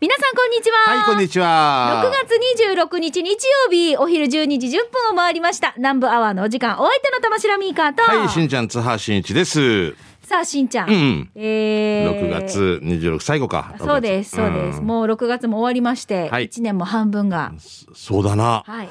[0.00, 0.96] 皆さんこんにちは。
[0.96, 2.04] はい、こんにちは。
[2.06, 4.28] 6月26日日曜日、お昼12
[4.60, 5.74] 時10分を回りました。
[5.76, 8.02] 南部アワーのお時間、お相手の玉城ミーカーと。
[8.02, 9.96] はい、しんちゃん、津波しんいちです。
[10.22, 10.88] さあ、しんちゃん。
[10.88, 11.30] うん。
[11.34, 13.74] えー、6月26最後か。
[13.76, 14.80] そうです、そうです。
[14.80, 17.52] んもう6月も終わりまして、はい1年も半分が、
[17.92, 18.62] そうだな。
[18.64, 18.88] はい、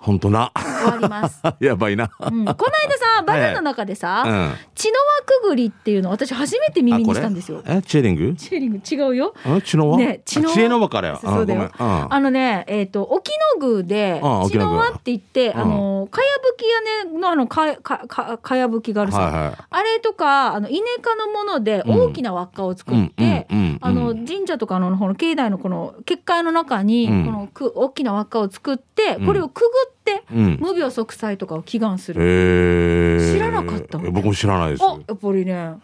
[0.00, 0.50] ほんとな。
[0.56, 1.42] 終わります。
[1.60, 2.10] やばいな。
[2.18, 4.52] うん、この間さ、 バナナの中でさ、うん。
[4.74, 7.62] 血の輪くぐりっていうの私初めて耳にしたんですよ。
[7.66, 8.34] え、チェーリング？
[8.34, 9.34] チェーリング違うよ。
[9.44, 9.98] あチノワ？
[9.98, 10.52] ねチノワ？
[10.52, 11.18] あ知恵の輪からよ。
[11.22, 23.46] そうだよあのね、えっ、と、沖野宮で、あ血の輪って言って、うんあの、かやぶき屋根のあの、か、か、か、かやぶきがあるさ、はいはいあれとか、あの、稲科のもので大きな輪っかを作って、
[23.80, 29.89] あの、神社とかの、この境内のこの、結界の中に、うんこのく、大きな輪っかを作って、これをくぐって、うん。
[30.30, 32.22] 無病息災とかを祈願する。
[32.22, 34.82] へー知らなかった僕も知らないです。
[34.84, 35.74] あ、やっぱりね、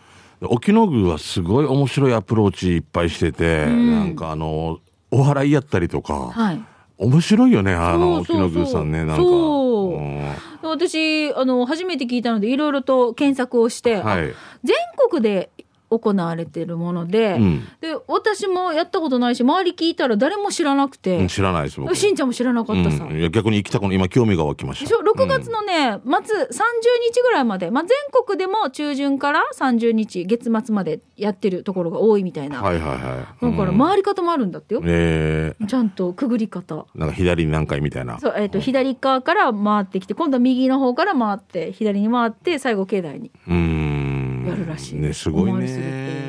[0.43, 4.81] 沖野宮はすごい面白いアプローチいっぱいしてて、んなんかあの、
[5.11, 6.61] お祓いやったりとか、はい。
[6.99, 9.23] 面白いよね、あの、沖野宮さんね、なんか。
[10.63, 14.35] 私、あの、初めて聞いたので、いろいろと検索をして、あはい。
[14.65, 14.77] 全
[15.11, 15.51] 国で
[15.91, 17.61] 行われてるもので、うん。
[17.81, 21.95] で私もやったことないし周り聞いたら誰も知らなくて、うん知らないです、僕。
[21.95, 23.19] しんちゃんも知らなかったさ、うん。
[23.19, 24.97] いや逆に行きたく今興味が湧きました。
[24.97, 25.53] ょ？6月うん。
[25.53, 26.47] のね、末30
[27.13, 33.51] 日ぐらいまで、まあ、全国でも中旬から30日月末までやってるところが多いみたいな、はいはいはい。
[33.51, 33.79] だからうん。
[33.79, 35.55] 回り方もあるんだってよ、え。
[35.67, 36.75] ちゃんとくぐり方。
[36.75, 38.19] ー、なんか左に何回みたいな。
[38.19, 43.31] そう、えー、と左側から回ってきて今度は右の方から回って左に回って最後境内に。
[43.47, 44.06] うーん。
[44.79, 45.61] しい、ね、すごいね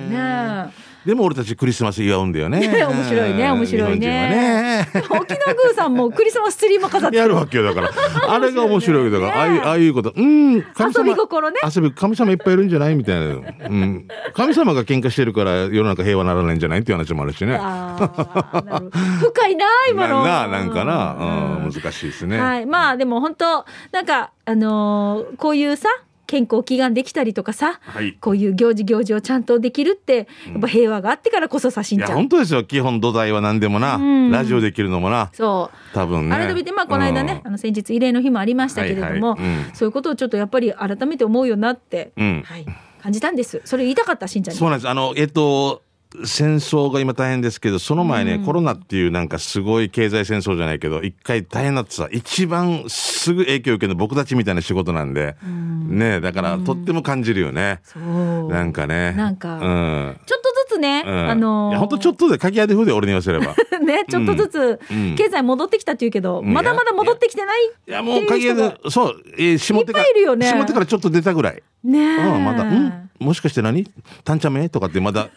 [0.10, 0.88] ね。
[1.06, 2.60] でも俺たちクリスマス祝うんだよね。
[2.60, 4.90] ね 面白いね面白いねね。
[5.10, 7.92] 沖縄宮さんもクリスマスツリーも飾ってやるわけよだから。
[8.28, 10.12] あれが面白いよだから、ああいう、ああいうこと。
[10.14, 12.96] うん、神遊び心ね遊び、神様いっぱいいるんじゃない？
[12.96, 13.26] みたいな。
[13.26, 13.30] う
[13.74, 14.06] ん。
[14.34, 16.80] 神様が喧嘩してるから世の中平和ならないんじゃない？
[16.80, 17.58] っていう話もあるしね。
[17.58, 21.24] 深いな今のなななんかな、う
[21.62, 22.38] ん、うん難しいですね。
[22.40, 25.88] はいまあでも本当なんかあのーこういうさ
[26.28, 28.14] 健康祈願できたりとかさはい。
[28.20, 32.64] こういう行事行事をちゃんとできるってやっぱ平和があってからこそさしんいや、ちゃん本当ですよ。
[32.64, 33.96] 基本土台は何でもな。
[33.96, 35.30] うんラジオできるのもな。
[35.34, 36.36] そう多分ね。
[36.36, 42.66] 改めてまあこの間ね、あの先日慰霊の日もありましたけれども、はいはいうんそういうことをちょっとやっぱり改めて思うよなって、うんはい、
[43.02, 44.90] 感じたんですそれ言いたかったしんちゃんにそうなんです。
[44.90, 45.84] あの、えっと、
[46.26, 57.82] 戦争が今大変ですけど、その前ね、コロナっていうなんかすごい経済戦争じゃないけど、一回大変なってさ、一番すぐ影響を受けるの僕たちみたいな仕事なんで、ねだからとっても感じるよね。
[57.84, 58.50] そう。
[58.50, 59.14] なんかね。
[59.14, 60.20] なんかうん。
[60.26, 61.30] ちょっとずつね、うん。
[61.30, 63.56] あのーいや、ほんとちょっとで、鍵屋で風で俺に言わせれば。
[63.84, 65.16] ね、ちょっとずつうん。
[65.16, 66.54] 経済戻ってきたっていうけど、ん。
[66.54, 70.48] まだまだ戻ってきてないいや、もう鍵屋で、そう、えー、下手かいっぱいいるよね。
[70.48, 71.62] 下手からちょっと出たぐらい。
[71.84, 73.90] ねえ、うん、まだ、んもしかして何？
[74.24, 74.70] 単茶目？
[74.70, 75.30] とかってまだ、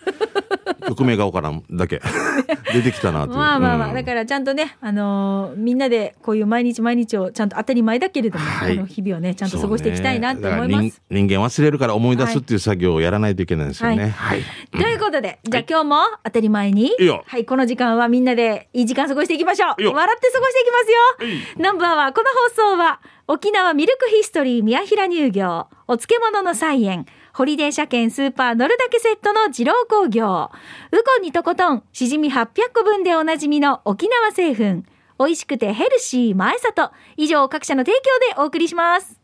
[0.80, 2.00] 曲名がわからんだけ。
[2.72, 3.36] 出てきたなという。
[3.36, 11.02] まあまあまあ、うんだからちゃんとね、あのーみんなでこういう毎日毎日をちゃんと当たり前だけれども、はいこの日々をねちゃんと過ごしていきたいなって思います。
[11.10, 14.10] 人人間忘れるから思い出すっていう作業をやらないといけないんですよね。
[14.10, 14.42] はい。
[14.72, 16.92] ということで、じゃあ今日も当たり前に、
[17.26, 19.68] はい、この時間はみんなでいい時間過ごしていきましょう。
[19.68, 21.62] 笑って過ごしていきますよ。
[21.62, 30.50] ナンバーは、この放送は、沖縄ミルクヒストリー宮平乳業、お漬物の菜園、ホリデー車検スーパー乗るだけセットの二郎工業、
[30.92, 34.82] ウコンにとことん、しじみ800個分でおなじみの沖縄製粉、
[35.18, 39.20] 美味しくてヘルシー前里、以上各社の提供でお送りします。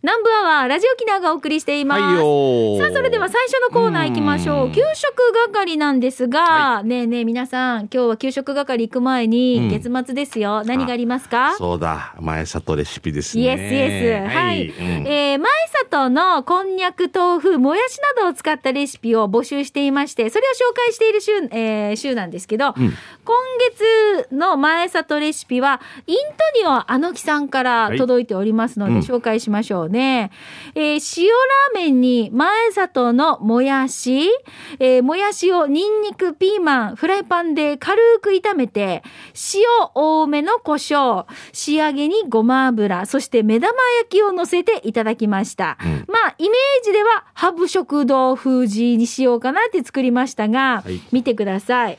[0.00, 2.00] 南部アワー、ラジオ沖縄がお送りしています。
[2.00, 4.66] はいさあ、それでは最初のコーナー行きましょう。
[4.66, 10.62] うん給食係なんですが、ねえねえ皆さん、今日は給食係行く前うに、ん月末ですよ。
[10.64, 11.56] 何がありますか？
[11.58, 12.14] そうだ。
[12.20, 13.42] 前里レシピですね。
[13.42, 14.36] イエスイエス。
[14.36, 14.68] はい。
[14.68, 15.50] うんえー前
[15.90, 22.92] 里のこんにゃく、豆腐、もやしなどを使ったレシピを募集していまして、それを紹介している週、えー週なんですけど、ん今
[24.24, 26.22] 月の前里レシピは、イント
[26.60, 30.30] ニオあのきさんから届いておりますので、はいうん紹介しましょうね。
[30.74, 34.28] えー塩ラーメンに前里のもやし、
[34.78, 39.02] えーもやしをニンニク、ピーマン、フライパンで軽く炒めて、
[39.54, 39.62] 塩
[39.94, 45.78] 多めの胡椒、仕上げにごま油、そして目玉焼きを乗せていただきました。
[45.82, 51.98] うんまあ、イメージでは、ハブ食堂風地にしようかなって作りましたが、はい見てください。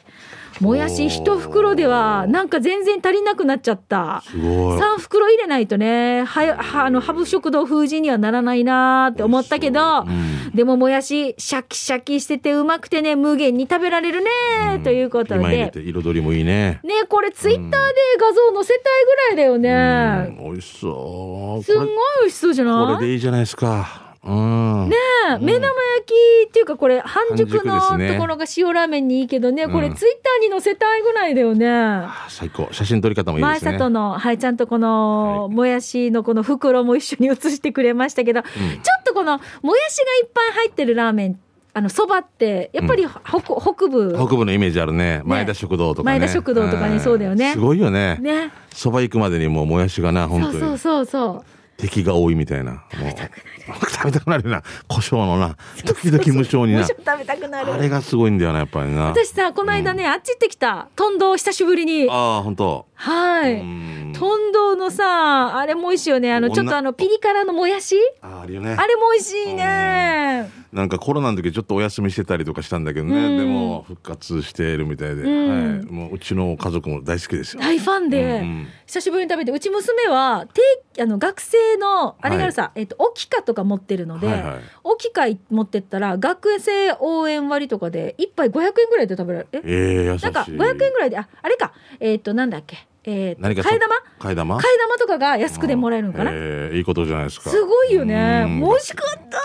[0.59, 4.21] もやし一袋では、なんか全然足りなくなっちゃった。
[4.25, 4.79] すごい。
[4.79, 15.71] 3袋入れないとね、は、は、あの、ハブ食堂風神にはならないなーって思ったけど、うんでももやし、シャキシャキしててうまくてね、無限に食べられるね、ということで。
[15.75, 16.79] 彩りもいいね。
[16.83, 17.77] ね、これツイッターで
[18.19, 20.35] 画像載せたいぐらいだよね。
[20.39, 21.63] うん美味しそう。
[21.63, 21.87] すんごい
[22.21, 23.01] 美味しそうじゃこない？
[23.01, 24.08] れでいいじゃないですか。
[24.23, 24.89] うん。
[24.89, 24.95] ね
[25.29, 25.73] え、目玉焼
[26.05, 31.69] きっていうかこれ半熟のところが塩ラーメンにいいけどねこれうんツイッターに載せたいぐらいだよね。
[31.69, 32.67] あ最高。
[32.71, 33.71] 写真撮り方もいいですね。
[33.71, 41.39] 前里の、はい、ちゃんとこの、もやしのこの袋も一緒に写してくれましたけど、ちょっとこの、もやしがいっぱい入ってるラーメン、
[41.73, 45.21] あの、そばって、やっぱり北,、北部、北部のイメージあるね。
[45.23, 46.19] 前田食堂とかね。
[46.19, 48.17] 前田食堂とかにそうだよねんすごいよね。
[48.19, 48.51] ね。
[48.73, 50.53] そば行くまでにもうもやしがな、本当に。
[50.53, 51.58] そうそうそうそう。
[51.79, 52.71] 敵が多いみたいな。
[52.73, 54.63] もう食べたくなるな。
[54.87, 55.55] 胡椒のな。
[55.85, 57.73] 時々無償にな食べたくなる。
[57.73, 59.05] あれがすごいんだよな、やっぱりな。
[59.05, 60.89] 私さ、この間ね、あっち行ってきた。
[60.95, 62.07] トンドー久しぶりに。
[62.09, 62.85] ああ、本当。
[62.95, 63.53] はい。
[63.53, 66.33] うんトンドーのさ、あれも美味しいよね。
[66.33, 67.95] あの、ちょっとあの、ピリ辛のもやし？
[68.21, 68.85] ああ、あるよねあ。
[68.85, 70.49] れも美味しいね。
[70.71, 73.37] なんかコロナの時ちょっとお休みしてたりとかしたんだけどね、うん。
[73.37, 75.77] でも復活しているみたいで、うん。
[75.77, 77.61] はい、もううちの家族も大好きですよ。
[77.61, 78.67] 大ファンで、うんうん。
[78.85, 80.61] 久しぶりに食べてうち娘は定
[81.01, 84.59] あの学生のあれがあるさ、えっとオキカとか持ってるので、はいはい。
[84.83, 89.49] オキカ持ってったら学生応援割とかで一杯500円ぐらいで食べられる。
[89.51, 89.61] え？
[89.65, 90.23] ええ優しい。
[90.25, 91.73] なんか500円ぐらいでああれか。
[91.99, 92.85] えっ、となんだっけ。
[93.05, 93.95] えー、何か替え玉？
[94.19, 94.57] 替え玉？
[94.57, 97.49] 替え玉とかが安くでもらえるのかな、ええいいことじゃないですか。
[97.49, 98.45] すごいよね。
[98.61, 99.39] 美味しかった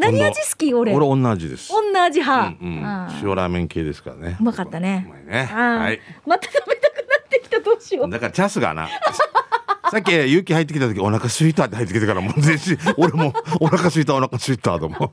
[0.00, 0.74] 何味好き？
[0.74, 1.72] 俺俺同じです。
[1.72, 4.42] 女味派、うんうんあー塩ラーメン系ですからねう。
[4.42, 5.44] まかったねうまいね。
[5.44, 6.00] はい。
[6.26, 8.88] また食べたくなってきたどうしようだからチャンスがな。
[9.90, 15.00] さっき勇気入ってきた時お腹空いたって入ってきてからもう全身 俺もお腹空いたお腹空いたと思う。
[15.00, 15.10] も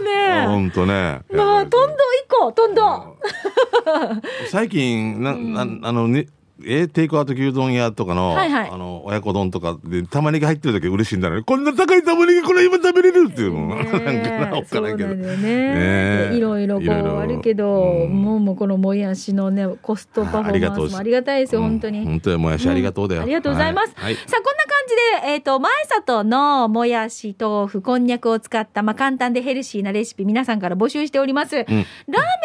[0.00, 1.22] うね本当ね。
[1.32, 3.16] まあ、トンド行こう、トンド。
[4.50, 6.26] 最近な、なあのね
[6.66, 8.70] えテイクアウト牛丼屋とかの、はいはい。
[8.70, 11.42] あの親子丼とかで玉ねぎ入ってる時嬉しいんだね。
[11.42, 15.14] こんな高い玉ねぎこれ今食べれるっていうの、 なんかなおっかないけど。
[15.14, 16.30] ね。
[16.34, 18.22] いろいろこうあるけど、うん。
[18.22, 22.00] もうもうこのもやしのねコストパフォーマンスもありがたいですよ、本当に。
[22.00, 23.24] うん本当にもやしありがとうだよ、ん。
[23.24, 23.94] ありがとうございます。
[23.96, 24.14] はい。
[24.14, 24.80] さあ、こんな感
[25.22, 31.56] じで、えっ、と、前里のもやし、豆腐、こんにゃくを使った、まあ、簡単でヘルシーなレシピ、皆さんから募集しております。
[31.56, 31.84] ラーメ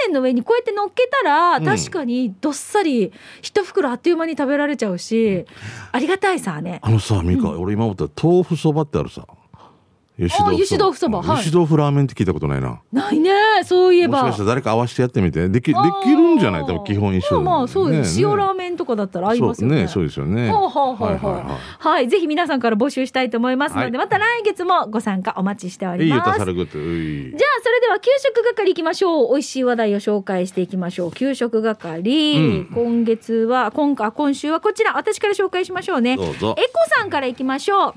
[0.09, 3.11] ンの上にこうやって乗っけたら、ん確かにどっさり、
[3.41, 5.47] 一袋あっという間に食べられちゃうし、
[5.91, 6.79] ありがたいさね。
[6.83, 9.25] あのさミカ、俺今思ったら豆腐そばってあるさ
[10.17, 11.39] 油あ油脂豆腐そばうんはい。
[11.39, 12.81] 油脂豆腐ラーメンって聞いたことないな。
[12.91, 13.31] ないね、
[13.63, 14.23] そういえば。
[14.23, 15.49] もしかしたら誰か合わせてやってみて。
[15.49, 15.73] できで
[16.03, 16.65] きるんじゃない？
[16.65, 19.75] 多分基本一緒まあまあそうです、ね塩ラーメンとかだったら合いますよね。
[19.75, 20.49] そうねそうですよね。
[20.49, 21.31] ほうほうほうほう。
[21.31, 21.57] はいはいはい。
[21.79, 23.91] はい、ぜひ皆さんから募集したいと思いますので、はい。
[23.91, 26.31] また来月もご参加お待ちしております。
[26.31, 29.33] たさるぐじゃあそれでは給食係行きましょう。
[29.33, 31.11] 美味しい話題を紹介していきましょう。
[31.11, 32.69] 給食係、うん。
[32.73, 34.95] 今月は今回今週はこちら。
[34.95, 36.15] 私から紹介しましょうね。
[36.15, 36.55] どうぞ。
[36.57, 37.93] エコさんから行きましょう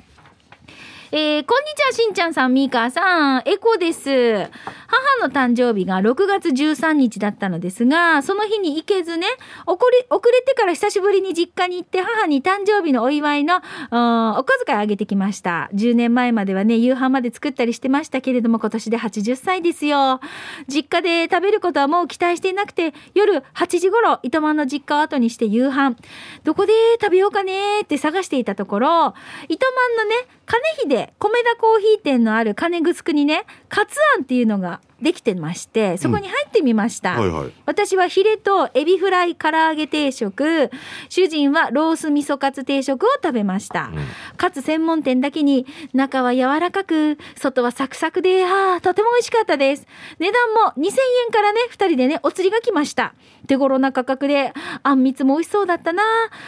[1.11, 4.11] えーこんにちは、しんちゃんさん、みーかーさん、エコです。
[4.11, 9.27] 母の誕生日が6月13日だったのですが、その日に行けずね、
[9.65, 15.71] 遅れ、遅れてから久しぶりに実家に行って、母に誕生日のお祝いの、うんお小遣いあげてきました。
[15.73, 20.21] 10年前まではね、夕飯まで作ったりしてましたけれども、今年で80歳ですよ。
[20.67, 25.97] 実家で食べることはもう期待していなくて、夜8時頃、糸満の実家を後にして夕飯、
[26.45, 29.15] どこで食べようかねって探していたところ、
[29.49, 37.13] 糸満のね、金秀、米田コーヒー店のある金城にね、カツアンっていうのができてまして、そこに入ってみました。
[37.13, 40.71] はいはい私はヒレとエビフライ唐揚げ定食、
[41.09, 43.91] 主人はロース味噌カツ定食を食べました。
[44.37, 49.87] カツ専門店だけに中は柔らかく、外はサクサクで、ああ、とても美味しかったです。
[50.19, 50.87] 値段も2000
[51.27, 53.15] 円からね、2人でね、お釣りが来ました。
[53.47, 54.53] 手頃な価格で、
[54.83, 56.03] あんみつも美味しそうだったな。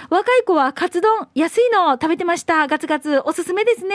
[0.08, 2.66] 若い子はカツ丼、安いの食べてました。
[2.66, 3.94] ガツガツ、おすすめですね。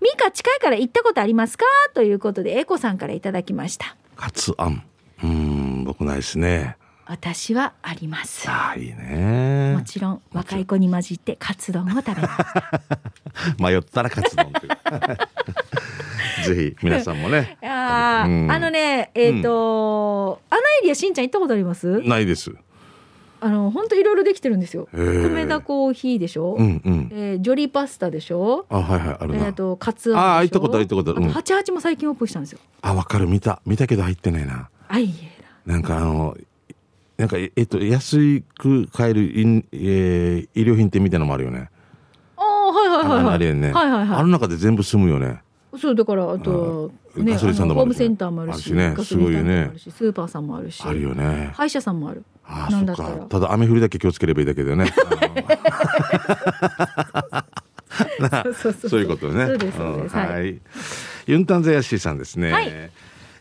[0.00, 1.64] ミカ近いから行ったことありますか？
[1.94, 3.81] ということで、エコさんからいただきました。
[4.22, 4.80] カツアン
[5.20, 6.76] うーん僕ないですね。
[7.06, 8.48] 私はあります。
[8.48, 9.74] ああいいね。
[9.76, 12.80] もちろん若い子に混じってカツ丼を食べました。
[13.58, 14.52] 迷ったらカツ丼
[16.46, 17.58] ぜひ皆さんもね。
[17.66, 18.50] あーうん。
[18.52, 22.00] あのねえっ、と、あのエリアしんちゃん行ったことあります？
[22.02, 22.54] ないです
[23.44, 24.88] あの本当いろいろできてるんですよ。
[24.94, 25.28] へー。
[25.28, 26.54] 米田コーヒーでしょ？
[26.58, 27.08] うんうん。
[27.12, 28.66] えージョリパスタでしょ？
[28.68, 29.46] あはいはいあるな。
[29.46, 30.52] えっ、とカツあーアンでしょ？
[30.52, 31.32] 行ったことある行ったことある。
[31.32, 32.60] 八八も最近オープンしたんですよ。
[32.80, 33.26] あわかる。
[33.26, 33.60] 見た。
[33.66, 34.68] 見たけど入ってないな。
[34.88, 35.42] あいえ。
[35.66, 36.36] なんかあの
[37.16, 41.68] なんかえっと安く買える医,、えー、医療品店みたいなのもあるよね。
[42.36, 43.34] ああはいはいはいはい。
[43.34, 44.18] あれね、はいはいはい。
[44.18, 45.42] あの中で全部済むよね
[45.78, 52.24] そうだからあとねホームセンターもあるしねガソリンスタンドもあるしすごいよねスーパーさんもあるしあるよね歯医者さんもある。
[52.44, 54.92] ああそっなんだったらかただ雨降りだけ気をつければいいだけだよね
[58.88, 60.16] そういうことねそうですそうです。
[60.16, 60.28] はい。
[60.28, 60.60] はい。
[61.26, 62.52] ユンタンザヤシーさんですね。
[62.52, 62.90] はい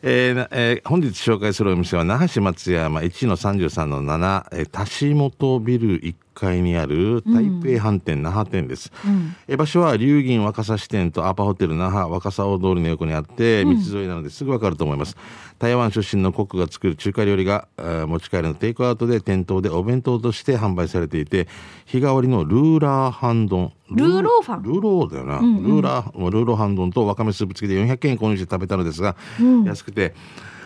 [0.03, 9.35] えーなえー本日紹介するお店は那覇市松山1の33の7、えー、田下ビル1階にある台北飯店、那覇店です、うん。
[9.47, 15.17] え場所は龍銀若狭支店とアパホテル那覇若狭大通りの横にあって道沿いなのですぐわかると思います、
[15.59, 21.47] 台湾出身のコックが作る中華料理がえー持ち帰りのテイクアウトで店頭でお弁当として販売されていて
[21.85, 24.63] 日替わりのルーラーハン丼ルーローファン？
[24.63, 29.17] ルーローだよな、ルーラールーローハン丼とわかめスープ付きで400円購入して食べたのですが、
[29.65, 30.15] 安くて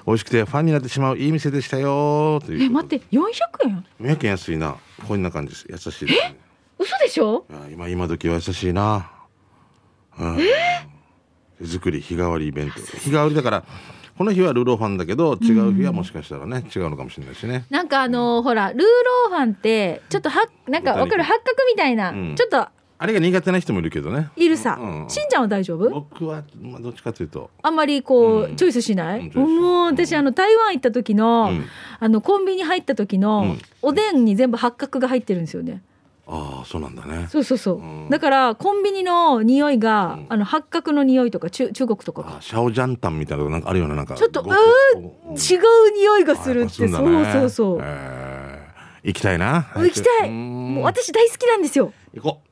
[0.06, 3.24] 美味しくてファンになってしまういい店でしたよというえ待って400
[3.66, 4.76] 円？400円安いな。
[5.08, 5.66] こんな感じです。
[5.70, 6.38] 優しいですね。
[6.78, 7.46] 嘘でしょ？
[7.72, 9.12] 今今時は優しいな、
[10.20, 10.38] うん、
[11.60, 12.80] 手作り日替わりイベント。
[12.80, 13.64] 日替わりだから
[14.18, 17.66] この日はルーローファンだけど違う日はもしかしたらね、違うのかもしれないしね。
[17.70, 21.24] なんかあのーほらルーローファンってちょっとはなんかわかる？
[21.24, 22.36] 八角みたいな、うん。
[22.36, 22.68] ちょっと
[22.98, 24.30] あれが苦手な人もいるけどね。
[24.36, 25.10] いるさ、うん。
[25.10, 25.90] しんちゃんは大丈夫？
[25.90, 27.50] 僕は、まあ、どっちかというと。
[27.62, 31.66] あんまりこう、うんチョイスしない、うんもう私あの台湾行った時の、うん。
[32.00, 33.62] あのコンビニ入った時の、うん。
[33.82, 35.82] おでんに全部八角が入ってるんですよね。
[36.28, 37.28] ああそうなんだね。
[37.30, 38.10] そうそうそう、うん。
[38.10, 40.26] だからコンビニの匂いが、うん。
[40.30, 46.90] あの八角の匂いとか中中国とかがあシャオジャンタンみたいなのなんかあるようななんかちょっとごう違う匂いがするってね。
[46.90, 49.08] そうそうそう、えー。
[49.08, 50.30] 行きたいな行きたい。
[50.30, 50.76] うん。
[50.76, 51.94] もう私大好きなんですよ。
[52.16, 52.50] 行こう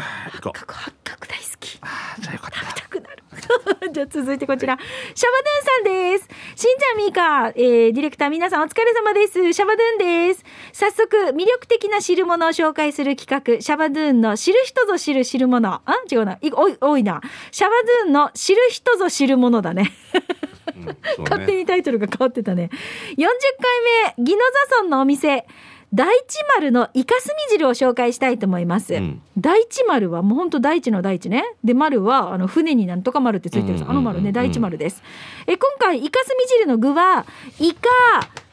[0.00, 1.78] 八角八角大好き。
[1.82, 2.60] あーじゃあよかった。
[2.60, 3.22] 食べたくなる。
[3.92, 4.78] じゃあ続いてこちら。
[4.78, 6.62] シャバドゥンさんです。
[6.62, 9.52] しんちゃんみーか、えー、ディレクター皆さんお疲れ様です。
[9.52, 9.98] シャバドゥン
[10.30, 10.44] です。
[10.72, 13.60] 早速魅力的な汁物を紹介する企画。
[13.60, 15.68] シャバドゥンの知る人ぞ知る汁物。
[15.68, 15.82] あ？
[16.10, 16.38] 違うな。
[16.40, 17.20] い多い多いな。
[17.50, 17.72] シャバ
[18.04, 19.92] ドゥンの知る人ぞ知るものだね。
[20.14, 20.96] うんね。
[21.18, 22.70] 勝手にタイトルが変わってたね。
[23.16, 23.26] 40回
[24.16, 24.38] 目宜野
[24.70, 25.46] 座村のお店
[25.94, 29.22] 大地丸のイカスミ汁を紹介したいと思います、うん。
[29.36, 31.44] 大地丸はもうほんと大地の大地ね。
[31.62, 34.32] で丸はあの船になんとか丸ってついてるんです、あの丸ね。
[34.32, 35.02] 大地丸です。
[35.46, 37.26] え今回イカスミ汁の具は
[37.60, 37.88] イカ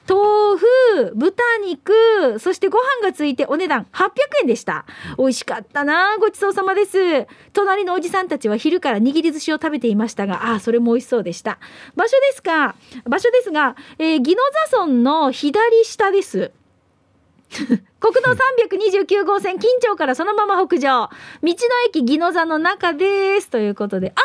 [0.10, 4.10] 豆腐豚肉そしてご飯がついてお値段800
[4.42, 4.86] 円でした。
[5.18, 6.98] 美味しかったなごちそうさまです。
[7.54, 11.60] 隣のおじさんたちは昼から握り寿司を食べていましたがああそれも美味しそうでした。
[11.96, 12.76] 場所ですか
[13.08, 14.42] 場所ですが、えー、宜野
[14.72, 16.52] 座村の左下です
[18.00, 20.82] 国道329号線近町からそのまま北上。
[20.82, 21.10] 道
[21.42, 21.52] の
[21.88, 23.50] 駅宜野座の中です。
[23.50, 24.14] ということで。
[24.16, 24.22] あ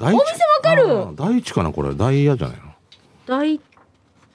[0.00, 0.22] お店わ
[0.62, 0.82] かる？
[0.82, 1.94] あー大地かなこれ。
[1.94, 2.64] ダイヤじゃないの？
[3.26, 3.60] 大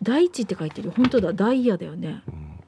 [0.02, 0.92] 大地って書いてる。
[0.96, 1.34] 本当だ。
[1.34, 2.24] ダイヤだよね。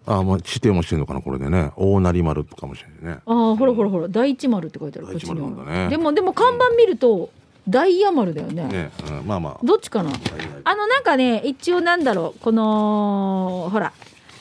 [0.05, 1.71] ああもう指定もしてんのかなこれでね。
[1.77, 3.21] 大成丸かもしれないね。
[3.25, 4.07] ああほらほらほら。
[4.09, 5.07] 大地丸って書いてある。
[5.07, 5.35] こっちに
[5.65, 7.29] ねはでもでも看板見ると
[7.69, 8.65] ダイヤ丸だよね。
[8.65, 9.57] ね、うん、まあまあ。
[9.63, 10.11] どっちかな？
[10.65, 12.39] あのなんかね一応なんだろう。
[12.43, 13.93] このほら。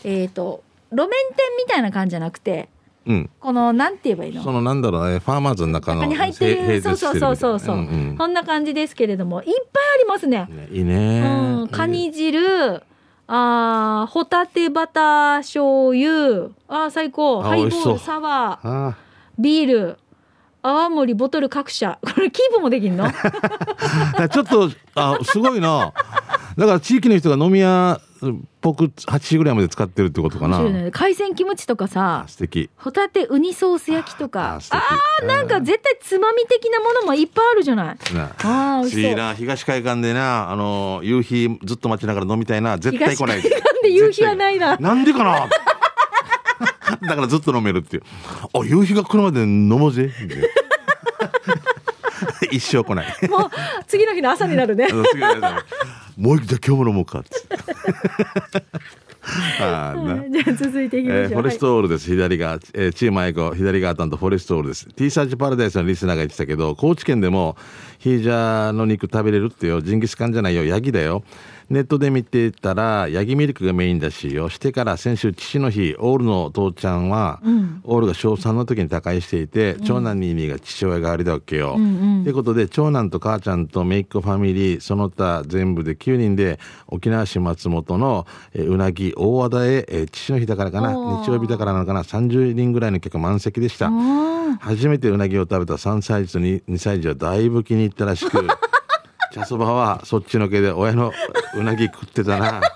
[0.03, 2.69] えっ、と路面店みたいな感じじゃなくて
[3.07, 3.31] うん。
[3.41, 4.43] このなんて言えばいいの？
[4.43, 7.59] そのなんだろうねファーマーズの中の中に入ってへるそうそうそうそう。
[7.59, 9.55] そう、併設してるみたいなねこんな感じですけれどもいっぱい
[9.95, 11.21] ありますねうんうんねいいね
[11.63, 12.83] うん、カニ汁
[13.33, 18.97] あーホタテバター醤油あー最高あハイボールサワーあ
[19.39, 19.99] ビール
[20.63, 25.95] 泡盛ボトル各社これキープもできんのちょっとあすごいな
[26.59, 30.61] だから地域の人が飲み屋っぽく8時ぐらいまで使ってるってことかな。
[30.91, 32.69] 海鮮キムチとかさあ素敵。
[32.77, 34.59] ホタテウニソース焼きとか。
[34.71, 34.77] あ
[35.21, 38.15] あーなんか絶対つまみ的なものもいっぱいあるじゃない？
[38.15, 38.35] なあ。
[38.39, 44.77] ー美味しいいな東海岸でなあの夕日ずっと待ちながら飲みたいな絶対来ない東海岸で夕日はないな。
[44.77, 45.49] なんでかな？
[47.09, 48.03] だからずっと飲めるっていう。
[48.53, 50.11] あ夕日が来るまで飲もうぜ。
[52.53, 53.07] 一生来ない。
[53.29, 53.51] もう
[53.87, 54.89] 次の日の朝になるね。
[56.19, 57.31] もう一回今日も飲もうかって
[59.61, 60.43] あーな。
[60.43, 64.87] じゃあ続いていきましょう、えーフォレストオールです、左側、えーチームアイコ左側担当フォレストオールです。
[64.95, 67.57] T サーチパラダイスのリスナーが言ってたけど高知県でも
[67.99, 69.81] ヒージャーの肉食べれるってよ。
[69.83, 70.65] ジンギスカンじゃないよ。
[70.65, 71.23] ヤギだよ
[71.71, 77.41] ネットで見てたらヤギミルクがメインだしよしてから先週父の日オールの父ちゃんは、
[77.85, 81.77] オールが小3の時に他界していて、長男ににが父親代わりだわけよ、
[82.23, 86.59] ってことで長男と母ちゃんと姪っ子ファミリーその他全部で9人で
[86.89, 93.91] 沖縄市松本の、えーうなぎ大和田へ、えー父の日だからかな日曜日だからなのかな30人ぐらいの客満席でした。
[94.59, 98.45] 初めてうなぎを食べた3歳児と 2, 2歳児はだいぶ気に入ったらしく
[99.33, 101.13] 茶そばはそっちのけで親の
[101.55, 102.61] うなぎ食ってたな。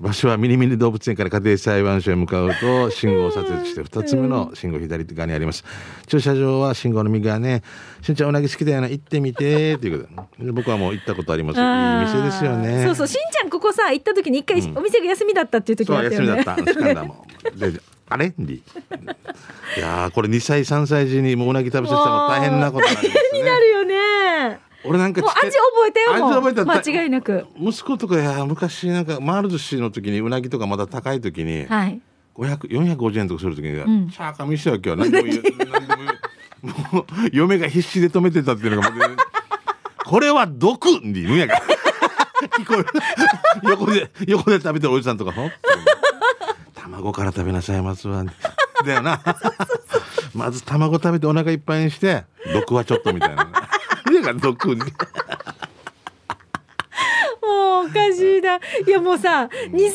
[0.00, 5.64] 場所はミニミニ動物園から家庭裁判所へ向かうと信号を左折して2つ目の信号左側にあります。
[6.08, 7.62] 駐車場は信号の右側ね。
[8.02, 9.74] しんちゃんうなぎ好きだよな行ってみて。
[9.74, 10.44] っていうこと。
[10.44, 11.60] で僕はもう行ったことあります。
[11.60, 12.82] いい店ですよね。
[12.84, 13.06] そうそう。
[13.06, 16.26] しんちゃんここさ行った時に一回お店が休みだったっていう時そうあったよね。
[16.26, 16.72] 休みだった。
[16.72, 17.24] スカンダも。
[17.54, 18.34] であれ？
[18.36, 18.54] リ
[19.76, 23.44] いやーこれ2歳3歳児にもううなぎ食べさせたら大変なことになりますにね。
[23.48, 26.64] なるよね俺なんかもう味覚えたよ味覚えた。
[26.64, 27.46] 間違いなく。
[27.58, 32.00] 息子とかいや昔なんか回る寿司の時にうなぎとかまだ高い時にはい。
[32.34, 34.10] 500 450円とかするときに、ん。
[34.10, 35.42] チャーカ見しては今日は何でも言う
[36.66, 37.30] も言う。
[37.32, 38.90] 嫁が必死で止めてたっていうのが
[40.04, 41.62] これは毒って言うんやから。
[43.62, 45.48] 横で横で食べてるおじさんとかほ
[46.74, 48.24] 卵から食べなさいますわ。
[48.84, 49.20] だよな。
[50.34, 53.48] まず卵食べてお腹いっぱいにして毒はちょっとみたいな
[54.14, 54.76] だから毒に。
[57.42, 58.56] もうおかしいな。
[58.56, 59.90] いやもうさ、2歳3歳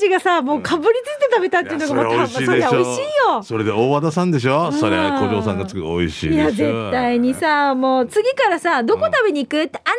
[0.00, 3.42] 児がさ、もうかぶりついて食べたっていうのがもうたそりゃ美味しいよ。
[3.42, 4.72] それで大和田さんでしょ？
[4.72, 9.90] それは小嬢さんが作る美味しいいや絶対にさもう次からさどこ食べに行くってあ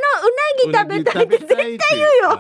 [0.72, 2.40] のうなぎ食べたいって絶対言うよ。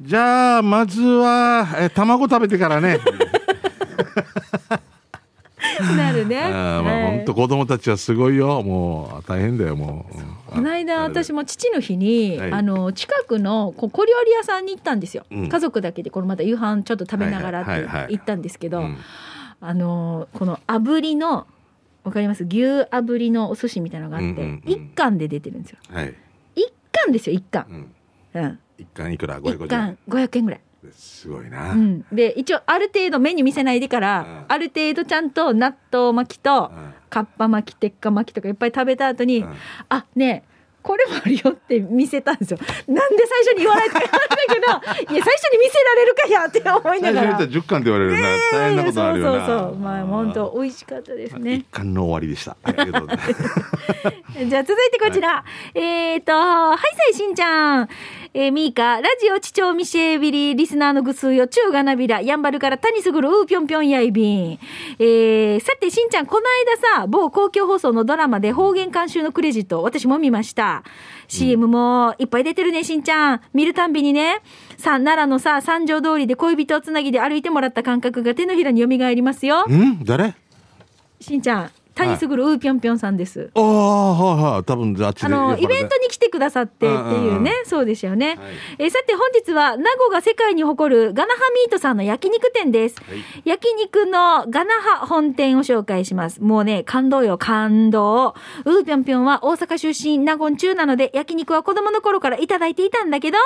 [0.00, 2.98] じゃあまずはえ卵食べてからね
[5.96, 6.40] なるね。
[6.40, 7.16] あーまあはい。
[7.18, 8.62] 本当子供たちはすごいよ。
[8.62, 10.52] もう大変だよもう。
[10.52, 12.52] この間私もも父の日に、はい。
[12.52, 15.48] あの近くの小料理屋さんに行ったんですよ、うん。
[15.48, 17.70] 家族だけでこれまた夕飯ちょっと食べながらって
[18.10, 18.96] 行ったんですけど、うん。
[19.60, 21.46] あのこの炙りの
[22.04, 22.44] わかります？
[22.44, 25.78] 牛炙りのお寿司みたいなのがあって、一貫で出てるんですよ。
[25.90, 26.14] はい、
[26.54, 27.66] 一貫ですよ一貫。
[28.34, 29.38] う、ん、うん、一貫いくら？
[29.38, 29.68] 一550円。
[29.68, 29.98] 貫。
[30.08, 30.60] 500円ぐらい
[30.92, 39.54] すごいな、うん、で一応ある程度メニュー見せないでから、うんある程度ちゃんと納豆巻きとうんかっぱ巻き鉄火巻きとかいっぱい食べた後に、うん
[39.88, 42.58] あねえこれもあるよって見せたんですよ。
[42.86, 47.38] なんで最初に言わないとか言われたけど、 いや最初に見せられるかやって思いながら。
[47.38, 49.76] 最初に言ったら10貫って言われるな、大変なことあるよなそうそうそう。
[49.76, 51.66] まあ本当美味しかったですね一。
[51.70, 53.32] 貫の終わりでしたはいありがとうございます
[54.44, 55.42] じゃあ続いてこちら。
[55.72, 57.88] えっ、と、はいさいしんちゃん。
[58.36, 64.58] えー、ミーカ、ラジオ、地長ミシェービリ、リスナーのぐすうよ、中がなびら、やんばるから谷すぐる、うーぴょんぴょんやいびん。
[64.98, 66.42] えー、さて、しんちゃん、この
[66.92, 70.82] 間さ、某公共放送のドラマで方言監修のクレジット、私も見ました。
[71.28, 73.40] CM もいっぱい出てるね、しんちゃん。
[73.52, 74.42] 見るたんびにね、
[74.78, 79.64] さ、奈良のさ、三条通りで恋人をつなぎで歩いてもらった感覚が手のひらに蘇りますよ。
[79.68, 80.02] ん？
[80.04, 80.34] 誰？
[81.20, 83.50] しんちゃん、谷すぐる、うーぴょんぴょんさんです。
[83.54, 88.28] ああはいはい多分あっちであのイベントに来てくださってっていうね、そうですよね。
[88.28, 88.38] はい
[88.78, 92.96] えーさて本日は名護が世界に誇るガナハミートさんの焼肉店です。
[92.96, 96.40] はい焼肉のガナハ本店を紹介します。
[96.42, 98.34] もうね、感動よ、感動。
[98.64, 103.38] うーぴょんぴょんは大阪出身、納言中なので、焼肉は子供の頃からいただいていたんだけど、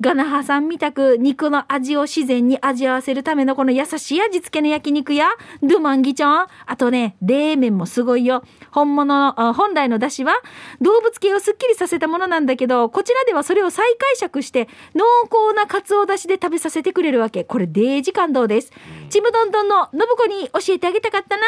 [0.00, 5.28] ガナハさんみたく肉の味を自然に味わわせるためのこの優しい味付けの焼肉や、
[5.62, 8.42] ドゥマンギチョン、あとね、冷麺もすごいよ。
[8.72, 10.34] 本物の、あ本来の出汁は
[10.80, 17.44] 動物系をすっきりさせたものなんだけど、こちらではそれを再解釈して、濃厚なカツオ出汁で食べさせてくれるわけ。
[17.44, 18.72] これデージ感動です。
[19.10, 21.44] ちむどんどんの信子に教えてあげたかったな。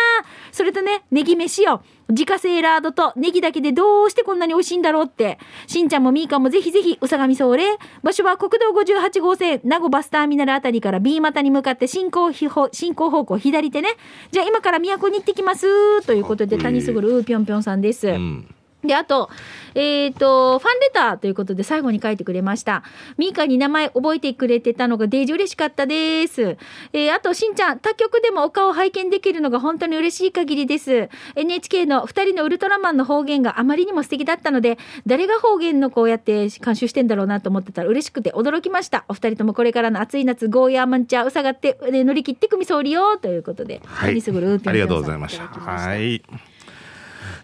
[0.52, 1.82] それとね、ネギ飯よ。
[2.08, 5.38] 自家製ラードとネギだけでどうしてこんなに美味しいんだろうって。
[5.66, 7.64] しんちゃんもみーかんもぜひぜひ、うさがみそうれ。
[8.02, 12.48] 場所は国道58号線、名護バスターミナルあたりから B 股に向かって進行進
[12.94, 13.88] 行方向左手ね。
[14.30, 16.06] じゃあ今から都に行ってきます。
[16.06, 18.08] ということで、谷すぐるうぴょんぴょんさんです。
[18.08, 18.55] うん
[18.86, 19.30] で、あと、
[19.74, 22.82] えっ、と、ファンレターということで最後に書いてくれました。
[23.18, 26.56] ミーカに名前覚えてくれてたのがデージ嬉しかったです。
[26.92, 31.08] えーあと、しんちゃん、他局でもお顔拝見できるのが本当に嬉しい限りです。
[31.34, 39.04] NHK の二人のウルトラマンの方言があまりにも素敵だったので、誰が方言のこうやって監修してんだろうなと思ってたら嬉しくて驚きました。
[39.08, 43.80] お二人ともこれからの暑い夏、ゴーヤーマンチャー、うさがって、えー乗り切ってくみそうりよ、ということで。
[43.84, 46.22] はいありがとうございましたはい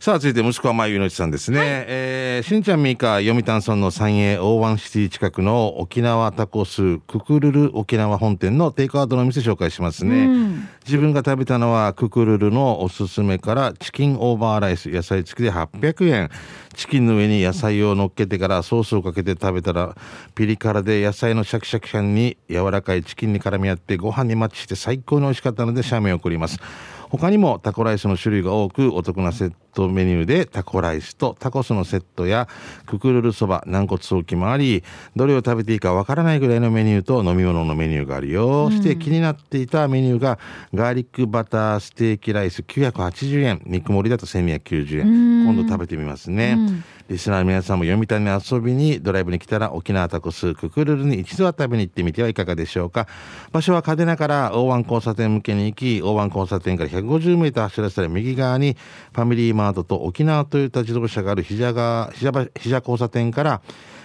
[0.02, 10.68] さあ続いて息子はまゆのちさんですね、えーしんちゃんみーか読谷村の三栄オーワンシティ近くの沖縄タコスククルル沖縄本店のテイクアウトのお店紹介しますね、うん。
[10.84, 16.30] 自分が食べたのはククルルのおすすめからチキンオーバーライス野菜付きで800円。
[16.74, 19.94] チキンの上に野菜を乗っけてからソースをかけて食べたら
[20.34, 26.58] ピリ辛で野菜のシャキシャキ感に柔らかいチキンに絡み合ってご飯にマッチして最高に美味しかったので写メを送ります
[27.12, 32.48] 他にもタコライスの種類が多くお得なセットメニューでタコライスとタコスのセットや
[32.87, 34.83] ククルルそば軟骨ソーキもあり
[35.14, 40.38] どれを食べていいかわからないぐらいのメニューと飲み物のメニューがあるよ、そして気になっていたメニューが
[40.72, 43.62] ガーリックバターステーキライス980円。
[43.66, 45.44] 肉盛りだと1290円。
[45.44, 46.57] 今度食べてみますね、
[47.08, 53.06] リスナーの皆さんも読谷に遊びにドライブに来たら沖縄タコスククルルに一度は食べに行ってみてはいかがでしょうか。
[53.50, 58.76] 場所は嘉手納から大湾交差点向けに行き大湾交差点から150メートル走らせたら右側に
[59.12, 63.62] ファミリーマートと沖縄トヨタ自動車があるひじゃが比謝ば比謝交差点から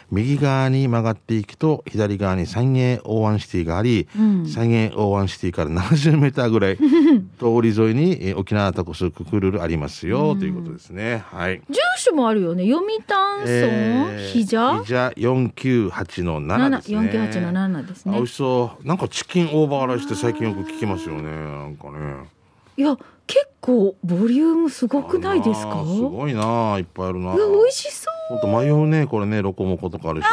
[0.10, 4.08] 右側に曲がっていくと左側にサンエー大湾シティがあり、
[4.48, 6.78] サンエー大湾シティから70メーターぐらい
[7.38, 11.24] 通り沿いにえー沖縄タコスククルルありますよ、ということですね。
[11.32, 11.62] はい。
[11.70, 12.70] 住所もあるよね。
[12.70, 14.18] 読谷村？
[14.32, 16.98] ひじゃひじゃ498の7ですね。
[17.00, 18.12] 498の7ですね。
[18.14, 18.88] あ美味しそう。
[18.88, 22.30] なんかチキンオーバーライスって最近よく聞きますよねなんかね。
[22.78, 25.84] いや結構ボリュームすごくないですか？
[25.86, 27.36] すごいないっぱいあるな。
[27.36, 28.14] 美味しそう。
[28.30, 30.30] ほんと迷うねこれねロコモコとかあるしね、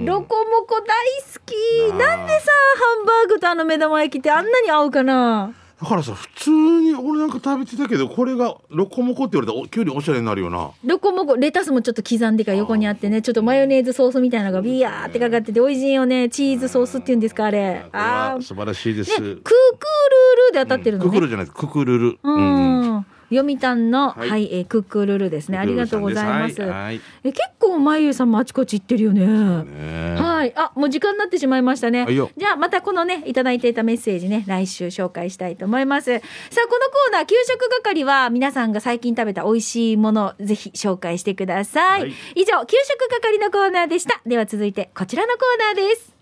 [0.00, 0.04] うん。
[0.04, 1.92] ロコモコ大好き。
[1.92, 5.52] なんでさハンバーグとあの目玉焼きってあんなに合うかな？
[5.84, 10.70] だからさ普通に俺なんか食べてたけどこれがロコモコって言われたらおきゅうりおしゃれになるよな。
[10.82, 17.84] ロコモコレタスもちょっと刻んでから横にあってねちょっとマヨネーズソースみたいなのがビヤーってかかってて美味しいよねチーズソースっていうんですかあれ。
[17.92, 21.10] あーは素晴らしいです、ねクークールールで当たってるのね。
[21.10, 21.54] ククルじゃないです。
[21.58, 22.08] ククルル。
[22.08, 30.52] ううんん読谷のはいはいえークックルルですねありがとうございますはいはいえ結構まゆさんもあちこち行ってるよねねはい。
[30.56, 32.06] あ、もう時間になってしまいましたね。
[32.06, 36.18] じゃあ、またこのね、いただいていたメッセージね、来週紹介したいと思います。
[36.18, 36.20] さ
[36.64, 42.00] あ、このコーナー、給食係は、皆さんが最近食べた美味しいもの、ぜひ紹介してください。
[42.02, 44.20] はい以上、給食係のコーナーでした。
[44.26, 46.14] では続いて、こちらのコーナーです。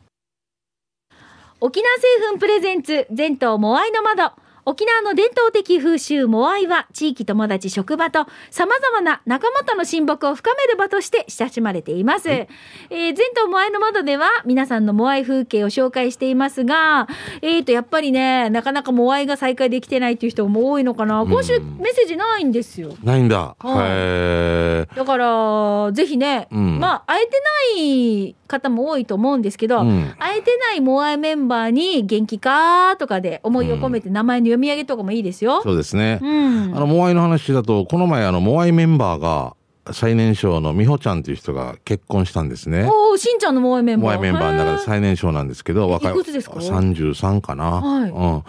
[1.61, 4.42] 沖縄製粉プレゼンツ、全島モアイの窓。
[4.65, 12.31] 沖縄の伝統的風習モアイは地域友達職場と様々な仲間との親睦を深める場として親しまれています。
[12.31, 17.09] えー全島モアイの窓では皆さんのモアイ風景を紹介していますが、
[17.41, 21.23] えーと、やっぱりね、なかなかモアイが再開できてないっていう人も多いのかな。
[21.23, 22.95] 今週メッセージないんですよ。
[23.03, 24.97] ないんだ、はい。
[24.97, 26.79] だから、ぜひね、うん。
[26.79, 27.33] まあ、会えて
[27.77, 30.15] ない方も多いと思うんですけど、うん。
[30.19, 35.63] 会えてないモアイメンバーに元気かとかで思いを込めて名前の読み上げとかもいいですよ。
[35.63, 36.77] そうですね、うん。
[36.77, 39.57] あのモアイの話だとこの前あのモアイメンバーが
[39.91, 42.89] 最年少の美穂ちゃんという人が結婚したんですね。
[42.89, 44.05] おお、しんちゃんのモアイメンバー。
[44.07, 48.11] モアイメンバーの中で最年少なんですけど若いくつですか？33かな、はい。
[48.11, 48.45] うん、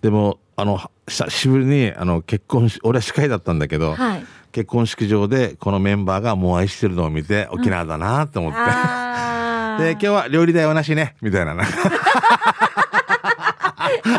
[0.00, 4.24] でもあの久しぶりにあの結婚し俺は司会だったんだけど、はい。
[4.52, 9.84] 結婚式場でこのメンバーがモアイしてるのを見て沖縄だなと思って、あー。
[9.84, 11.14] で今日は料理代はなしね。
[11.20, 11.54] みたいな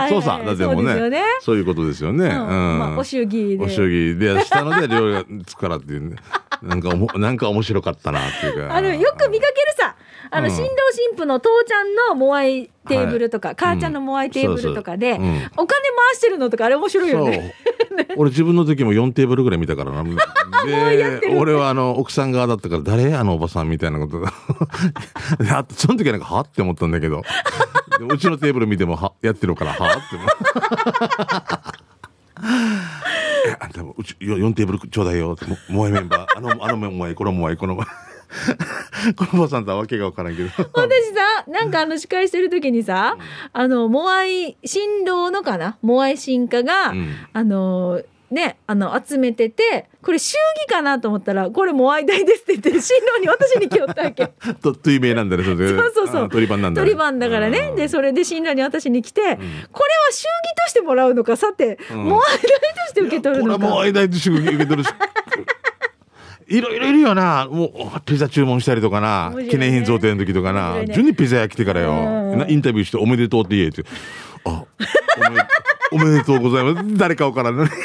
[0.09, 1.21] そうさだってもうね。
[1.41, 2.97] そういうことですよね、うん。
[2.97, 3.63] お祝儀で。
[3.63, 6.17] お祝儀でしたので料理がつくからっていうね。
[6.61, 8.73] なんかおもなんか面白かったなっていうか。
[8.75, 9.90] あの、よく見かけるさ、
[10.31, 10.55] あの、うん。
[10.55, 10.69] 新郎
[11.11, 17.53] 新婦の父ちゃんのモアイテーブルとか、母ちゃんのモアイテーブルとかで、そうんお金回してるのとか、あれ面白いよね。
[18.15, 20.03] 俺自分の時も4テーブルぐらい見たからな。
[20.65, 23.13] で、俺はあの、奥さん側だったから、誰？
[23.15, 24.23] あのおばさんみたいなこと。
[25.53, 26.41] あと、その時はなんか、は？
[26.41, 27.21] って思ったんだけど。
[27.99, 29.89] でうちのテーブル見ても、は、やってるから、は？
[29.89, 30.01] って
[33.59, 35.33] あんたもうち4テーブルちょうだいよ。
[35.33, 36.37] ってもモアイメンバー。
[36.37, 37.87] あのあのモアイこのモアイこのモアイ
[39.15, 43.17] このおばさんとはわけが分からんけど私さ、なんかあの司会してる時にさ、
[43.53, 45.77] あの、モアイ、新郎のかな？
[45.81, 54.31] モアイ新家が、うんあの、ね、あの、集めてて、これ祝儀かなと思ったら、これモアイ代ですって言って、新郎に私に来よったわけ。
[54.63, 56.25] とという名なんだねそれそうそうそう。
[56.25, 57.67] あ鳥番なんだね鳥番だからね。
[57.71, 62.47] うんで、それで新郎に私に来て、これは祝儀としてもらうのか、さて、んモアイ代と
[62.87, 63.59] して受け取るのか。
[63.59, 64.93] これはもう間で祝儀受け取るし。
[66.47, 67.47] いろいろいるよな。
[67.49, 69.31] もう、ピザ注文したりとかな。
[69.31, 70.75] ね記念品贈呈の時とかな。
[70.75, 72.45] ね順にピザ屋来てからよ。
[72.47, 73.83] インタビューしておめでとうって言えって。
[74.45, 74.63] あ、
[75.91, 76.97] おめ おめでとうございます。
[76.97, 77.69] 誰かわからんのに。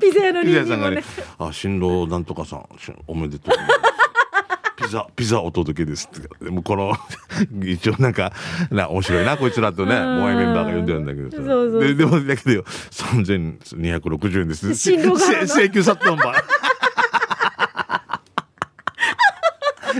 [0.00, 1.02] ピザ屋のピザ屋さんがね。
[1.38, 3.54] あ、新郎なんとかさん、しおめでとう。
[4.86, 6.44] ピザ、ピザお届けですって。
[6.44, 6.96] でもこの、
[7.64, 8.32] 一応なんか、
[8.70, 11.36] な、面白いな、こいつらとね、うんモアイメンバーが呼んでるんだけどさ。
[11.36, 14.68] そうそうで、でも、だけどよ、3260円です。
[14.68, 16.34] 請求さったんば。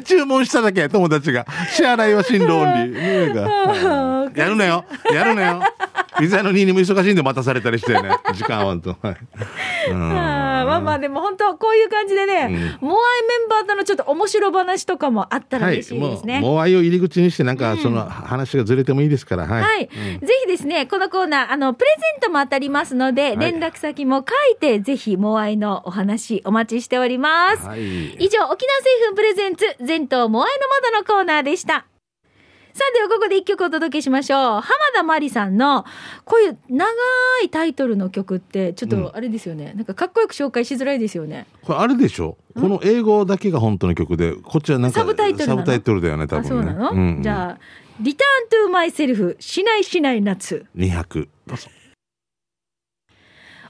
[0.05, 1.47] 注文しただけ、友達が。
[1.71, 4.39] 支払いは新郎オンリー。
[4.39, 4.85] やるなよ。
[5.13, 5.63] やるなよ。
[6.19, 8.11] ピザ屋の2にも忙しいんで待たされたりしてね。
[8.35, 8.97] 時間合わんと。
[9.03, 9.17] はい。
[9.91, 10.46] うん
[10.77, 12.49] まあまあでも本当こういう感じでね、
[12.81, 16.41] モアイメンバーとのちょっと面白話とかもあったらはい嬉しいですね。
[16.41, 19.63] もう、もう愛を入り口にして、なんか、その話がずれてもいいですから、はい。
[19.63, 19.91] はい、ぜ
[20.43, 27.67] ひですね、このコーナー、あの、プレゼントも当たりますので、い連絡先も書いて、ぜひ、モアイのお話、お待ちしております。
[27.67, 28.15] はい。
[28.15, 30.51] 以上、沖縄製粉プレゼンツ、全島モアイ
[30.85, 31.87] の窓のコーナーでした。
[32.77, 34.39] さあ、ではここで一曲お届けしましょう。
[34.39, 34.63] 浜
[34.95, 35.87] 田真理さんの、
[36.27, 36.85] こういう長
[37.43, 39.73] いタイトルの曲って、ちょっとあれですよね。
[39.75, 41.47] なんかかっこよく紹介しづらいですよね。
[41.63, 42.37] これあれでしょ？
[42.55, 46.75] この英語だけが本当の曲で、こっちはなんか、サブタイトルサブタイトルだよね、多あ、そう分ね。
[46.75, 47.59] なの、うんじゃあ、
[47.99, 50.67] リターントゥーマイセルフ、しないしない夏。
[50.77, 51.29] 200。
[51.47, 51.71] どうぞ。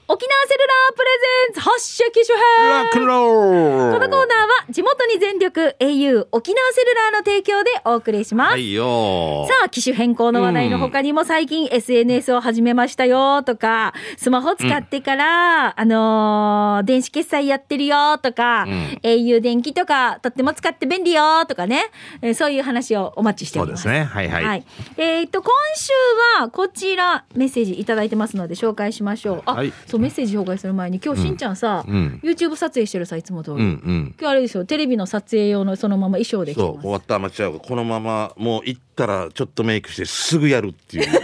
[0.09, 1.05] 沖縄セルラープレ
[1.49, 2.69] ゼンツ発射機種編。
[2.69, 8.51] ラックンロールこのコーナーは地元に全力 au 沖縄セルラーの提供でお送りします。
[8.51, 9.45] はいよ。
[9.49, 18.99] さあ、機種変更の話題の他にも最近 SNS を始めましたよとか、スマホ使ってから、あのー電子決済やってるよとか、ん。
[19.03, 21.91] au 電気とかとっても使って便利よとかね、
[22.21, 23.83] えーそういう話をお待ちしております。
[23.83, 24.05] そうですね。
[24.05, 24.65] はいはい。
[24.95, 25.91] えーっと、今週
[26.39, 29.41] はこちらメッセージいただいてますので紹介しましょう。
[29.45, 29.73] あ、はい。
[29.85, 32.19] そう、メッセージ紹介する前に今日しんちゃんさ、うん。
[32.23, 33.57] YouTube 撮影してるさ、いつも通り。
[33.57, 34.15] うんうん。
[34.19, 36.89] 今日あれですよ、テレビの撮影用のそのまま衣装でそう終。
[36.91, 37.59] わったら間違う。
[37.59, 41.07] このままもう行ったらちょっとメイクしてすぐやるっていう。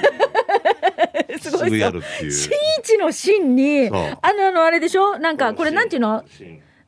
[1.39, 2.31] すごいすぐやるっていう。
[2.31, 5.17] 新一の芯に、あの、あの、あれでしょ？
[5.19, 6.23] なんか、これなんていうの？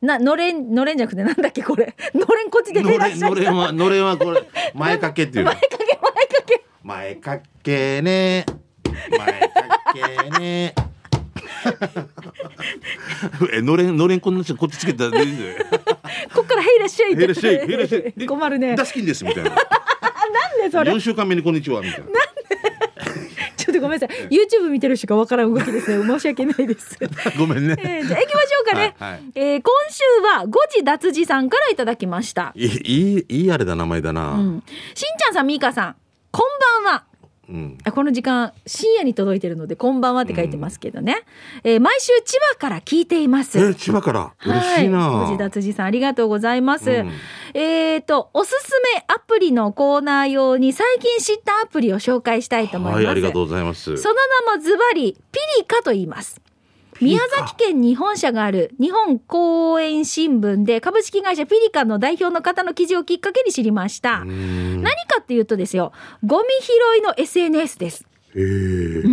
[0.02, 1.96] な、のれん、のれんじゃなくてなんだっけこれ。
[2.14, 4.44] のれんこっちでの減らしちゃのれんはのれんはこれ。
[4.74, 5.52] 前掛けっていうの。
[5.56, 6.64] 前掛け、前掛け。
[6.84, 8.46] 前掛けね。
[9.10, 10.74] 前掛けね
[13.54, 15.56] えのれんのれんこんな人こっちつけたらいいんだよ
[16.34, 17.30] こっからへいらっしゃいって。
[17.32, 18.76] っしゃいへいらっしゃいで困るね。
[18.76, 19.60] ダスキンですみたいななん
[20.64, 22.06] でそれ？4週間目にこんにちはみたいな
[23.58, 24.28] ちょっとごめんなさい。
[24.30, 26.06] YouTube 見てる人がわからん動きですね。
[26.06, 26.98] 申し訳ないです。
[27.38, 28.96] ごめんねえーじゃあ行きましょうかね。
[29.00, 30.04] はいはいえー今週
[30.38, 32.52] は誤字脱字さんからいただきました。
[32.56, 34.64] いいいいあれだ名前だなうん。
[34.94, 35.96] しんちゃんさん、みーかさん。
[37.50, 41.24] うんあこの時間深夜に届いてるので「こんばんは」って書いてますけどね、
[41.64, 43.60] えー毎週千葉から聞いています。
[43.60, 44.34] え千葉から？
[44.46, 46.90] 嬉しいなはい、藤田辻さんありがとうございます。
[46.90, 47.12] うん
[47.54, 53.04] えっ、とおすすめアプリのコーナー用に最近知ったアプリを紹介したいと思います。
[53.04, 54.16] はいありがとうございますその
[54.50, 56.42] 名もズバリピリカと言います。
[57.02, 64.24] 宮崎県に本社がある日本公園新聞で株式会社ピリカの代表の方の記事をきっかけに知りました。
[64.24, 65.92] 何かっていうとですよ、
[66.24, 68.06] ゴミ拾いの SNS です。
[68.36, 69.04] へえ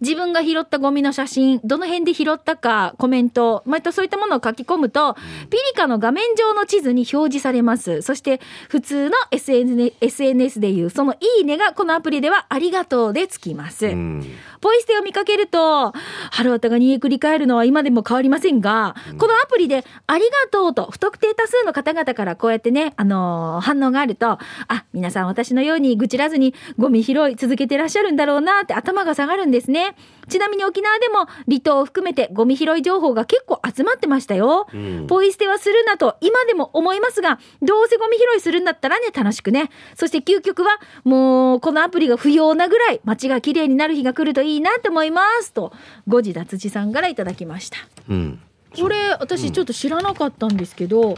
[0.00, 5.14] 自分が拾ったゴミの写真、どの辺で拾ったか、コメント、またそういったものを書き込むと、
[5.50, 8.02] ピリカの画面上の地図に表示されます。
[8.02, 13.86] そして、普通の SNS, SNS でいう、そのいいねがこのアプリではありがとうでつきます。
[13.86, 14.24] うん。
[14.60, 15.92] ポイ捨てを見かけると、
[16.30, 29.96] ハロータが煮えくり返るのは今でも変わりませんが、このアプリでありがとうと不特定多数の方々からこうやってね、あのー反応があると、あ、皆さん私のように愚痴らずにゴミ拾い続けてらっしゃるんだろうなって頭が下がるんですね。
[30.28, 34.66] ちなみに沖縄でも離島を含めてゴミ拾い情報が結構集まってましたよ。
[34.72, 39.70] うんポイ捨てはするなと今でも思いますが、どうせゴミ拾いするんだったらね、楽しくね。
[39.94, 45.52] そして究極は、もう、このアプリが不要なぐらい街が綺麗になる日が来るといいなと思います。
[45.52, 45.72] と、
[46.06, 47.78] 誤字脱字さんからいただきました。
[48.08, 48.40] うん
[48.80, 51.16] これ、私ちょっと知らなかったんですけど、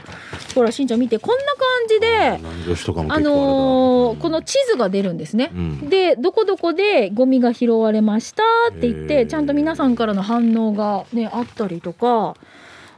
[0.54, 2.18] ほら、しんちゃん見て、こんな感じで、
[3.14, 5.50] あのーこのの地図が出るんですね。
[5.54, 12.34] うんで、どこどこでゴミが拾われましたって言っへて、ーちゃんと皆さんからの反応がね、あったりとか、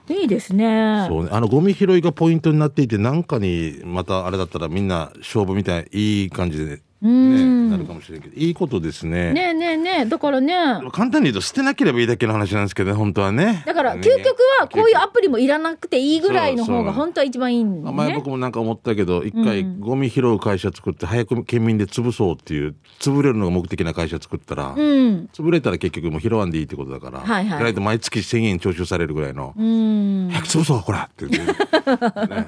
[0.08, 1.06] いいですね。
[1.08, 7.70] そうねあのゴミ拾いがポイントになっていてなんかにまたあれだったらみんな勝負みたいいい感じでねうん。
[7.70, 8.34] なるかもしれんけど。
[8.36, 9.32] いいことですね。
[9.32, 10.54] ねえねえねえ、だからね、
[10.92, 13.62] 簡単に言うと捨てなければいいだけの話なんですけどね本当はね。
[13.66, 14.00] だからね。
[14.00, 18.14] 究極はこういうアプリもいらなくていいぐらいの方が本当は一番いいんだ前ね。
[18.14, 19.80] 僕もなんか思ったけど一回うん。
[19.80, 25.28] ゴミ拾う会社作って早く県民で潰そうっていう潰れるのが目的な会社作ったら、うん。
[25.32, 27.74] 潰れたら結局もう拾わんでいいってことだから、はいはい。
[27.74, 30.28] と毎月1000円徴収されるぐらいの、うん。
[30.32, 31.38] 早く潰そうこらって言って、
[32.34, 32.46] ね、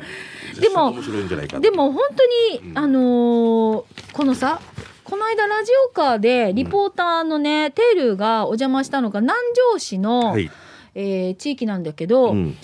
[0.61, 4.61] でも面白いんじゃないかでも本当に、あのーこのさ、
[5.03, 9.37] この間ラジオカーでリポーターのね、テールがお邪魔したのが南
[9.72, 10.48] 城市の、はい、
[10.94, 12.37] えー地域なんだけど、うん。
[12.37, 12.57] うん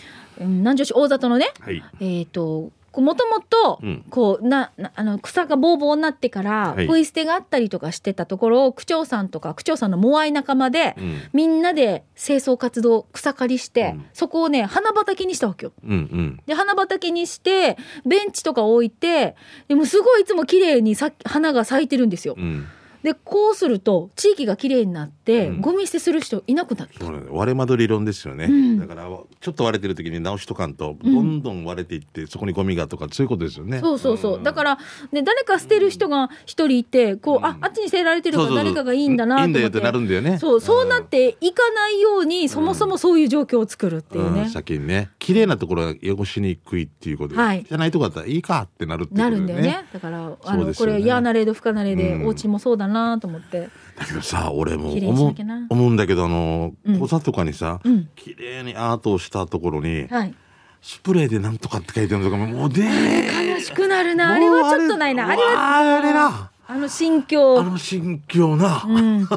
[0.59, 1.83] 南城市大里のね、はい。
[2.01, 6.87] えっ、と、もともとうん、こう、な、なあの、草がぼうぼうになってから、はい。
[6.87, 11.21] ポイ捨てがあったりとかしてたところを、区長さんとか、区長さんのモアイ仲間で、うん。
[11.33, 14.07] みんなで清掃活動、草刈りして、うん。
[14.13, 15.73] そこをね、花畑にしたわけよ。
[15.85, 16.41] うんうん。
[16.47, 19.37] で、花畑にして、ベンチとか置いて、
[19.69, 22.35] でもすごいいつも綺麗にさ花が咲いてるんですよ。
[22.37, 22.67] うん
[23.05, 25.61] で、こうすると、地域が綺麗になって、うん。
[25.61, 27.05] ゴミ捨てする人いなくなった。
[27.11, 27.23] ね。
[27.29, 28.79] 割れ窓理論ですよね、うん。
[28.81, 33.81] だからちょっと割れてる時に直しとかんとどんどん割れていって、そこにゴミがとかそういうことですよね。
[33.81, 34.43] そうそうそう。
[34.43, 34.79] だから、
[35.13, 39.81] ね、誰か捨てる人が一人いて、こう、あ、あっちに捨てられてるから誰かがいいんだなと思って。
[39.81, 40.39] なるんだよね。
[40.39, 44.43] そう、そうなっていかないように、そもそもそういう状況を作るっていうね。
[44.43, 44.49] うん。
[44.49, 45.11] 先にね。
[45.19, 47.35] 綺麗なところは汚しにくいっていうこと。
[47.35, 47.67] で、はい。
[47.69, 49.49] じゃないとこだったらいいかってなるってことなだよね。
[49.53, 49.89] るんだよね。
[49.93, 50.75] だから、あの、ね。
[50.87, 52.27] れ、やなれど不可なれで、うん。
[52.27, 53.69] お家もそうだなと思って。
[53.97, 55.35] だけどさ俺も思
[55.69, 60.35] 思うんだけどあのうんとかにさ、うん綺麗にアートをしたところに、はい。
[60.83, 64.35] スプレーでなんとかって書いてるのとかももうでー悲しくなるな。
[64.35, 65.29] あれはちょっとないな。
[65.29, 67.61] あれは、あれなあの心境。
[67.61, 69.19] あの心境な、うん。
[69.25, 69.37] なんだ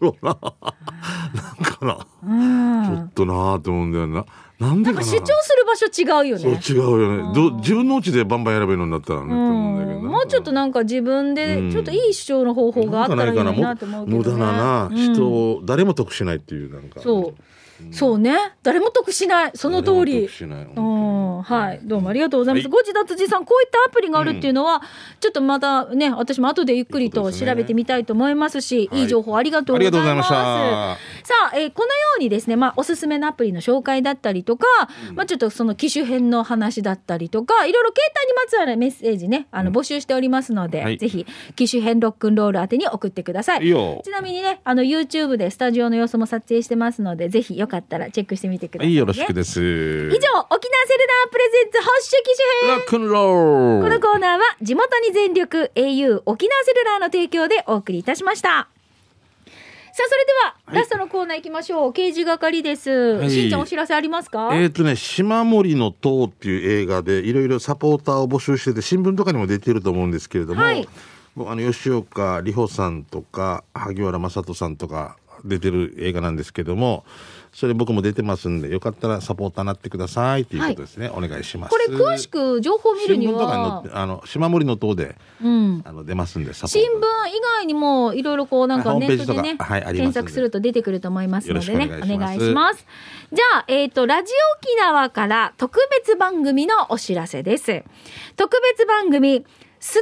[0.00, 4.26] ろうななんかから、うんちょっとなーと思うんだよな。
[4.60, 5.02] なんでかな。
[5.02, 6.60] 主張する場所違うよね。
[6.62, 7.34] そう違うよね。
[7.34, 9.70] ど自分のうちでバンバン選べるようになったらね、うん
[10.10, 11.34] もうちょっとなんか自分うん。
[11.34, 14.52] でちょっといい主張の方法があったらいいなと思うけど、ね、無駄な。
[14.52, 14.96] な、うん。
[15.14, 17.00] 人を誰も得しないっていうなんか。
[17.00, 17.34] そう、
[17.90, 18.36] そうね。
[18.62, 19.52] 誰も得しない。
[19.54, 20.28] その通り。
[21.42, 21.80] はい。
[21.82, 22.70] どうもありがとうございます、はい。
[22.70, 24.82] ご自立寺さんこういったアプリがあるっていうのは、
[25.20, 28.84] ちょっとまたね私も後でゆっくりと調べてみたいと思いますしい。
[28.84, 30.00] い,、はい情報ありがとうございます。
[30.00, 30.34] ありがとうございました。
[31.26, 34.66] さあ、えーこのようにですね、まあ、おすすめのアプリの紹介だったりとか、
[35.14, 40.98] まあ、ちょっとその機種編の話だったりとか、いろいろ携帯にまつわるメッセージね、あの、募集しておりますので、はい。
[40.98, 43.60] ぜひ、機種編ロックンロール宛てに送ってください。
[43.60, 48.92] ちなみにね、あの、YouTube でスタジオの様子も撮影してますので、ぜひよかったらチェックしてみてください、ね。
[48.92, 49.60] はい、よろしくです。
[49.60, 50.18] 以上、
[50.50, 58.68] 沖縄セルラープレゼンツ発色機種編ロックンロールこのコーナーは地元に全力 au 沖縄セルラーの提供でお送りいたしました。
[59.92, 61.92] さあ、それでは、はいラストのコーナー行きましょう。
[61.92, 63.20] 刑事係です。
[63.24, 70.88] いしんちゃんお知らせありますか、えっ、とね、島森の塔っていう映画でいろいろサポーターを募集してて、新聞とかにも出てると思うんですけれども、はい
[71.38, 77.04] あの吉岡里帆さんとか萩原正人さんとか出てる映画なんですけども、
[77.52, 81.10] それ僕も出てますんで、よかったらサポーターになってくださいということですね。
[81.12, 81.70] お願いします。
[81.70, 85.82] これ詳しく情報を見るに新聞とかに載はって、あの島森の塔でうん。
[85.84, 92.86] あの出ますんで、新聞以外にもいろいろこうなんかネットでね、はい検索すると出てくると思いますのでねお願いしますお願いします
[93.32, 97.84] じゃあ、えっ、と、ラジオ沖縄から特別番組のお知らせです。
[98.34, 99.46] 特別番組、
[99.82, 100.00] スナ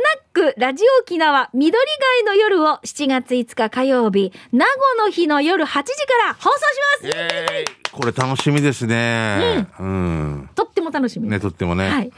[0.51, 6.59] ックラジオ沖縄緑街の夜を7月5日火曜日、名護の日の夜8時から放送
[7.01, 9.69] しますこれ楽しみですね。
[9.79, 10.51] うん。
[10.57, 11.29] とっても楽しみ。
[11.29, 11.89] ね、とってもね。
[11.89, 12.13] はい。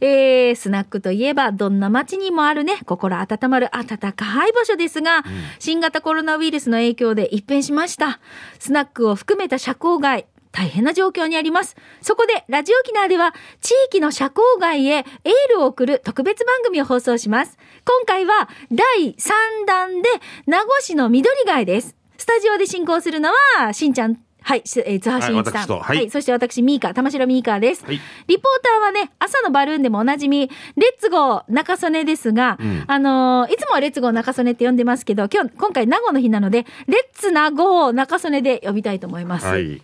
[0.00, 5.22] えー、スナックといえば、どんな街にもあるね、心温まる温かい場所ですが、
[5.60, 8.18] 新型コロナウイルスの影響で一変しました。
[8.58, 11.74] スナックを含めた社交外、大変な状況にあります。
[12.00, 15.04] そこで、ラジオ沖縄では、地域の社交外へエー
[15.50, 17.58] ルを送る特別番組を放送します。
[17.84, 20.08] 今回は、第3弾で、
[20.46, 21.96] 名護市の緑街です。
[22.16, 25.68] スタジオで進行するのは、しんちゃん、はい、しえー、津波しんいちさん。
[25.68, 27.84] はいはいそして私、ミーカ、玉城ミーカーです。
[27.84, 39.46] はいリポーターはね、朝のバルーンでもおなじみ、レッツゴー中曽根ですが、うんあのーいつもはレッツゴー中曽根って呼んでますけど、今日、今回名護の日なので、レッツ名護中曽根で呼びたいと思います。
[39.46, 39.80] はい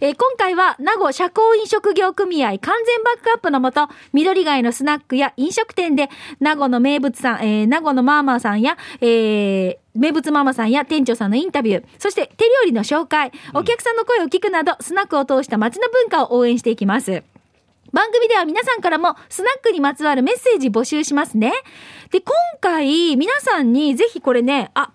[0.00, 17.22] えー今回は名護社交飲食業組合完全バックアップのもと、緑街のスナックや飲食店で、名護の名物さん、えー名護のマーマーさんや、えー名物ママさんや店長さんのインタビュー、そして手料理の紹介、お客さんの声を聞くなど、スナックを通した街の文化を応援していきます。
[17.92, 21.52] 番組では皆さんからもスナックにまつわるメッセージ募集しますね。
[22.10, 24.92] で、今回皆さんにぜひこれね、あ、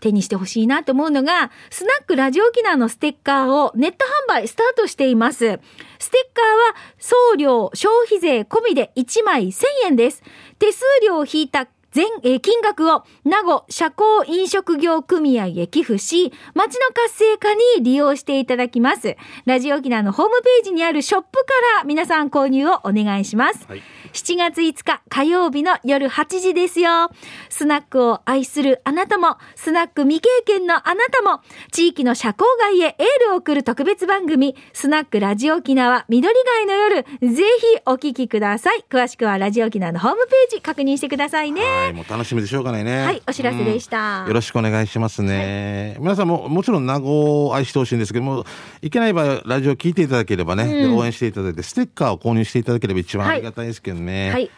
[0.00, 5.38] 手にしてほしいなと思うのが、スナックラジオ沖縄のステッカーをネット販売スタートしています。
[5.38, 10.22] ステッカーは送料、消費税込みで1枚1000円です。
[10.58, 19.16] 手数料を引いた全、えー金額を名護社交飲食業組合へ寄付し、町の活性化に利用していただきます。
[19.46, 23.64] ラジオ沖縄のホームページにあるショップから皆さん購入をお願いします。
[23.68, 23.82] はい
[24.14, 27.10] 7月5日火曜日の夜8時ですよ。
[27.50, 31.40] スナックを愛するあなたも、スナック未経験のあなたも、
[31.72, 37.42] 地域の社交外へエールを送る特別番組、スナックラジオ沖縄緑街の夜、ぜひ
[37.86, 38.84] お聞きください。
[38.88, 41.83] 詳しくはラジオ沖縄のホームページ確認してくださいね。
[41.84, 43.04] はい、もう楽しみでしょうがないね。
[43.04, 45.96] はいお知らせでしたうんよろしくお願いしますね。
[46.00, 48.44] 皆さんも、もちろん名護を愛してほしいんですけども、
[48.82, 54.30] いけない場合はラジオ聞いていただければね、で応援していただいて、ステッカーを購入していただければ一番ありがたいですけどね。
[54.32, 54.50] はい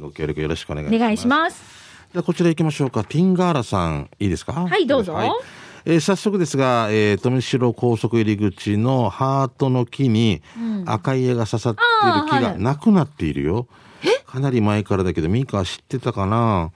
[0.00, 0.96] ご協力よろしくお願いします。
[0.96, 1.62] お願いします。
[2.12, 3.04] じゃあこちら行きましょうか。
[3.04, 4.52] ティンガーラさん、いいですか？
[4.52, 5.16] はいどうぞ
[5.86, 10.42] えー早速ですが、えー、富城高速入り口のハートの木に
[10.86, 13.68] 赤い絵が刺さっている木がなくなっているよ。
[14.26, 16.70] かなり前からだけど、ミカ知ってたかな？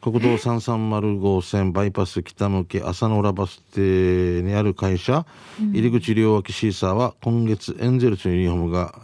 [0.00, 5.24] 国道330号線バイパス北向け朝の浦バス停にある会社、
[5.58, 8.94] 入り口両脇シーサーは今月エンゼルスのユニフォームが、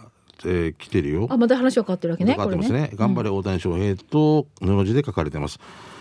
[0.44, 1.26] えー来てるよ。
[1.30, 2.34] あ、また話が変わってるわけね。
[2.34, 2.90] かかってますこれね。
[2.94, 5.58] 頑張れ大谷翔平と布字で書かれてます。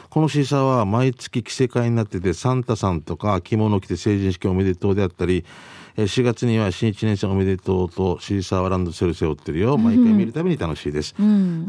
[0.10, 5.46] このシーサーは毎月着せ替えになってて、サンタさんとか着物着て成人式おめでとうであったり、
[5.98, 9.78] えー4月には新一年生おめでとうとシーサーはランドセル背負ってるよ。
[9.78, 11.14] 毎回見るたびに楽しいです。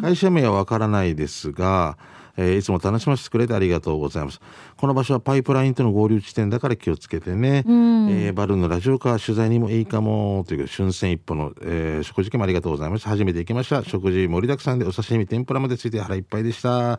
[0.01, 1.99] 会社名はわからないですが、
[2.37, 4.41] えーいつも楽しませてくれてありがとうございます。
[4.77, 7.65] この場所はパイプラインとの合流地点だから気をつけてね。
[7.67, 13.11] えーバルーンのラジオカー取材にもいいかもという春戦一歩の、えー食事券もありがとうございました。
[13.11, 13.83] 初めて行きました。
[13.85, 16.99] 食事盛りだくさんでお刺身、天ぷらまでついて腹いっぱいでした。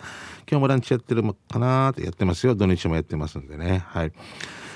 [0.49, 2.55] 今日もランチやってるのかなーってやってますよ。
[2.55, 3.83] 土日もやってますんでね。
[3.87, 4.11] はい。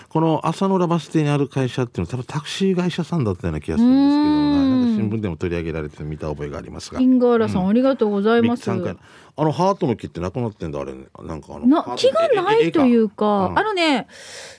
[0.10, 7.01] この朝の浦バス停にある会社っていうのは多分タクシー会社さんだったような気がするんですけど、なんか新聞でも取り上げられて見た覚えがありますが。
[7.01, 8.64] インガーラさん、ありがとうございます。
[9.38, 10.94] あのハートの木ってなくなってんだあれ。
[10.94, 13.60] なんかあのな気がないというか、うん。
[13.60, 14.08] あのね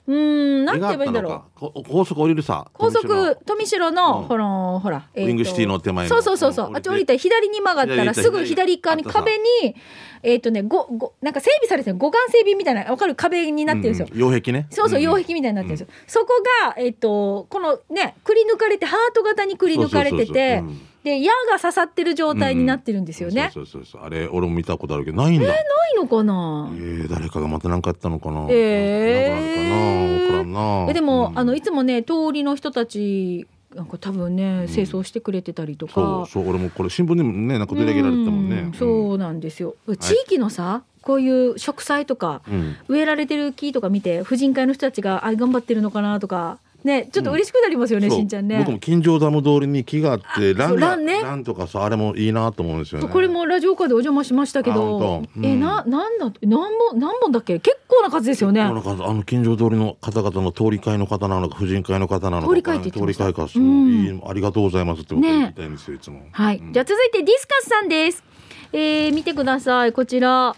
[0.05, 1.65] うーんなんて言えばいいんだろう。
[1.65, 4.27] う高速降りるさ高速富城の、うん。
[4.27, 4.45] ほら
[4.79, 5.27] ほら、えーと。
[5.27, 6.09] ウィングシティの手前の。
[6.09, 6.67] そうそうそうそう。
[6.67, 6.75] うん。
[6.75, 9.75] あっち降りたら左に曲がったら左すぐ左側に左壁に
[10.23, 11.97] えっ、とねごごなんか整備されてる。
[11.97, 14.13] 護岸整備みたいなわかる壁になってるんですよ、うん。
[14.13, 14.67] うん擁壁ね。
[14.69, 15.01] そうそう、ん。
[15.01, 15.87] 擁壁みたいになってるんですよ。
[16.05, 16.27] そこ
[16.65, 23.49] が、えっ、と、このね、くり抜かれて、ハート型にくり抜かれててそうそうそうで、矢が刺さってる状態になってるんですよね。
[23.53, 24.01] そうそうそうそう。
[24.03, 25.47] あれ俺も見たことあるけどないんだ。
[25.47, 25.63] ない
[25.95, 26.69] のかな？
[26.73, 28.47] えー、誰かがまた何かやったのかな？
[28.49, 29.69] えー。
[29.69, 30.59] なんかあるかな？
[30.59, 30.91] わからんな。
[30.91, 31.39] えでも、うん。
[31.39, 36.29] あの、いつもね、通りの人たち、なんか多分ね、清掃してくれてたりとそうか。
[36.29, 36.49] そう。
[36.49, 38.57] 俺もこれ新聞でもねなんか取り上げられてたもんね。
[38.57, 39.75] うんそうなんですよ。
[39.99, 42.75] 地域のさ、こういう植栽とか、うん。
[42.89, 48.19] 植えられてる木とか見て、婦人会の人たちが、あ、頑張ってるのかなとか、ね、ちょっと嬉しくなりますよね、そう。
[48.19, 48.59] しんちゃんね。
[48.59, 51.21] 僕も近所ダム通りに木があってランランね。
[51.21, 53.09] ランとかさあれもいいなと思うんですよね。
[53.09, 55.45] これもラジオカーでお邪魔しましたけあどうん。
[55.45, 56.59] えななんだ何
[56.91, 57.59] 本何本だっけ？
[57.59, 58.61] 結構な数ですよね。
[58.61, 64.21] あの近所通りの方々の通り会の方なのか婦人会の方なのか通り会って言って通り会かそう、うん。
[64.25, 65.31] ありがとうございますって僕ね。
[65.31, 66.21] 言いたいんですよいつも。
[66.31, 66.73] はい、うん。
[66.73, 68.23] じゃあ続いてディスカスさんです。
[68.71, 69.93] えー、見てください。
[69.93, 70.55] こちら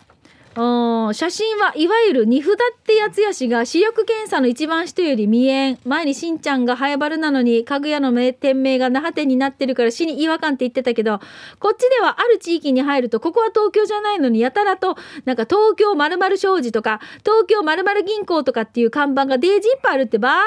[0.59, 1.13] うん。
[1.13, 5.79] 写真はいわゆる荷札ってやつやしが視力検査の一番下より見えん。
[5.85, 11.19] 前にしんちゃんがハエバルなのに家具屋の店名が那覇店になってるから死に違和感って言ってたけど
[11.59, 20.39] こっちではある地域に入るとここは東京じゃないのにやたらとなんか東京まる商事とか東京まる銀行とかっていう看板がデージいっぱいあるってば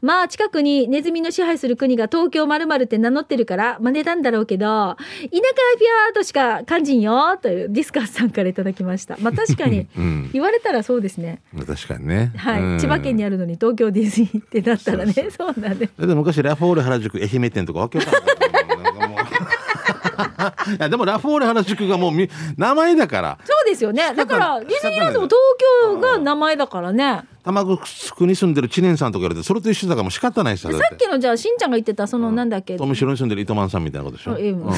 [0.00, 4.96] まあ近くにネズミの支配する国が東京まるって名乗ってるから真似たんだろうけど田舎は
[5.30, 9.16] ピャーとしか感じんよというディスカスさんからいただきました。
[9.20, 9.86] まあかに。
[9.96, 10.30] うん。
[10.32, 11.40] 言われたらそうですね。
[11.66, 12.32] 確かにね。
[12.36, 12.78] はい、うん。
[12.78, 15.12] 千葉県にあるのに東京ディズニーってなったらね。
[15.12, 18.24] そうそうなんでだって昔ラフォーレ原宿愛媛店とかわけわかんない
[20.76, 23.38] いやでもラフォーレ原宿がもうみ名前だから。
[23.44, 24.14] そうですよね。
[24.14, 25.40] だからディズニーランドも東
[25.92, 27.22] 京が名前だからね。
[27.44, 34.50] 玉城に住んでる知念さんとか言われてそれと一緒だからもう仕方ないさださっっきのじゃあしんちゃんが言ってたそのなんだっけ、富城に住んでる糸満さんみたいなことでしょ、え。
[34.50, 34.72] うん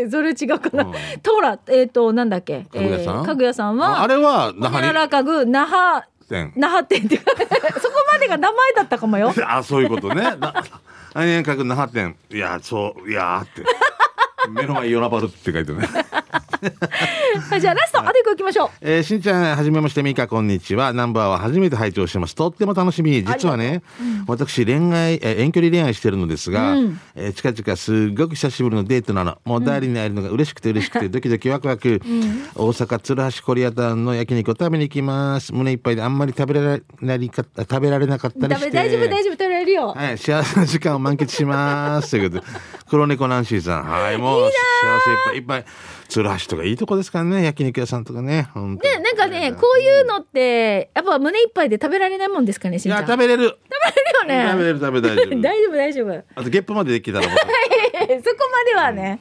[0.10, 0.92] それ違うかな、うん。
[1.22, 2.66] トラえっ、となんだっけ？
[2.72, 3.14] 家具屋さん？
[3.16, 4.02] えー家具屋さんは？
[4.02, 7.16] あれは那覇ラ家具那覇に店那覇店って。
[7.20, 7.32] そこ
[8.12, 9.32] までが名前だったかもよ。
[9.46, 10.36] あそういうことね。
[11.64, 12.16] 那覇店。
[12.30, 13.62] いやそういやーって
[14.50, 15.88] 目の前ヨナバルって書いてるね
[17.50, 20.92] はい じゃあラスト、あと一個いきましょうえーしんちゃん、はじめまして、みか、こんにちは。
[20.92, 22.34] ナンバーは初めて拝聴してます。
[22.34, 23.22] とっても楽しみ。
[23.24, 23.82] 実はね、
[24.26, 29.38] 私、恋愛、えー遠距離恋愛してるのですが、うんえー近々すっごく久しぶりのデートなの。
[29.44, 32.00] もう代理に会えるのが嬉しくて嬉しくて、 ドキドキワクワク。
[32.54, 35.52] 大阪、鶴橋コリアタウンの焼肉を食べに行きます。
[35.52, 38.70] 胸いっぱいであんまり食べられなりか食べられなかったりして。
[38.70, 42.12] 大丈夫大丈夫食べられるよ、はい、幸せな時間を満喫します。
[42.12, 42.52] ということで、
[42.88, 43.84] 黒猫ナンシーさん。
[43.84, 45.64] はい、もう、幸せいっぱいいっぱい。
[46.08, 47.44] 鶴橋とかいいとこですからね。
[47.44, 48.48] 焼肉屋さんとかね。
[48.54, 53.18] ねなんかねこういうのってやっぱ胸いっぱいで食べられないもんですかねしいや、んちゃん。
[53.18, 53.44] 食べれる。
[53.44, 54.50] 食べれるよね。
[54.50, 55.40] 食べれる、食べ 大丈夫。
[55.40, 56.24] 大丈夫大丈夫。
[56.34, 59.20] あと、ゲップまでできたらもう、 そこまではね、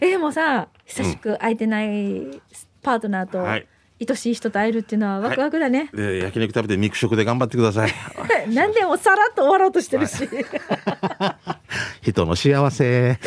[0.00, 2.40] えでもさ久しく会えてない
[2.82, 3.66] パートナーと、はい
[4.08, 7.92] 愛しい人と会えるっていうのはワクワクだね、で焼肉食べて肉食で頑張ってください。
[8.52, 10.28] 何でもさらっと終わろうとしてるし、
[12.02, 13.18] 人の幸せ。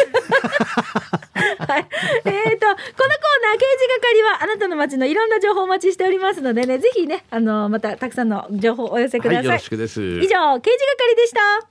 [1.59, 1.87] はい。
[2.25, 2.97] えっ、と、このコー
[3.43, 9.35] ナー、刑事係は、あなたの街のいろんな情報をお待ちしておりますのでね、ぜひね、あの、またたくさんの情報をお寄せください。
[9.37, 10.01] はい、よろしくです。
[10.01, 11.69] 以上、刑事係でした。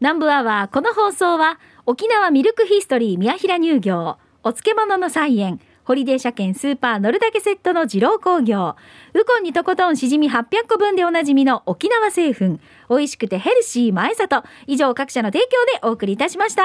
[0.00, 8.74] 南部アワー、この放送は、沖縄ミルクヒストリー宮平乳業、お漬物の菜園、ホリデー車検スーパー乗るだけセットの二郎工業、
[9.12, 12.58] ウコンにとことんしじみ800個分でおなじみの沖縄製粉、
[12.88, 15.48] 美味しくてヘルシー前里、以上各社の提供
[15.80, 16.62] でお送りいたしました。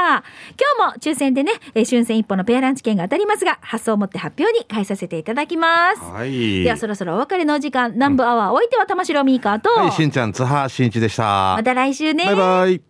[0.77, 6.01] 今日も抽選でね、えー春戦一歩のペアランチ券が当たりますが、発送をもって発表に返させていただきます。
[6.01, 6.63] はい。
[6.63, 11.23] ではそろそろお別れのお時間、南部アワー、おいては玉城ミーカーと、はい、しんちゃん、津波しんいちでした
[11.57, 11.63] ま。
[11.63, 12.25] た来週ね。
[12.25, 12.88] バイバイ。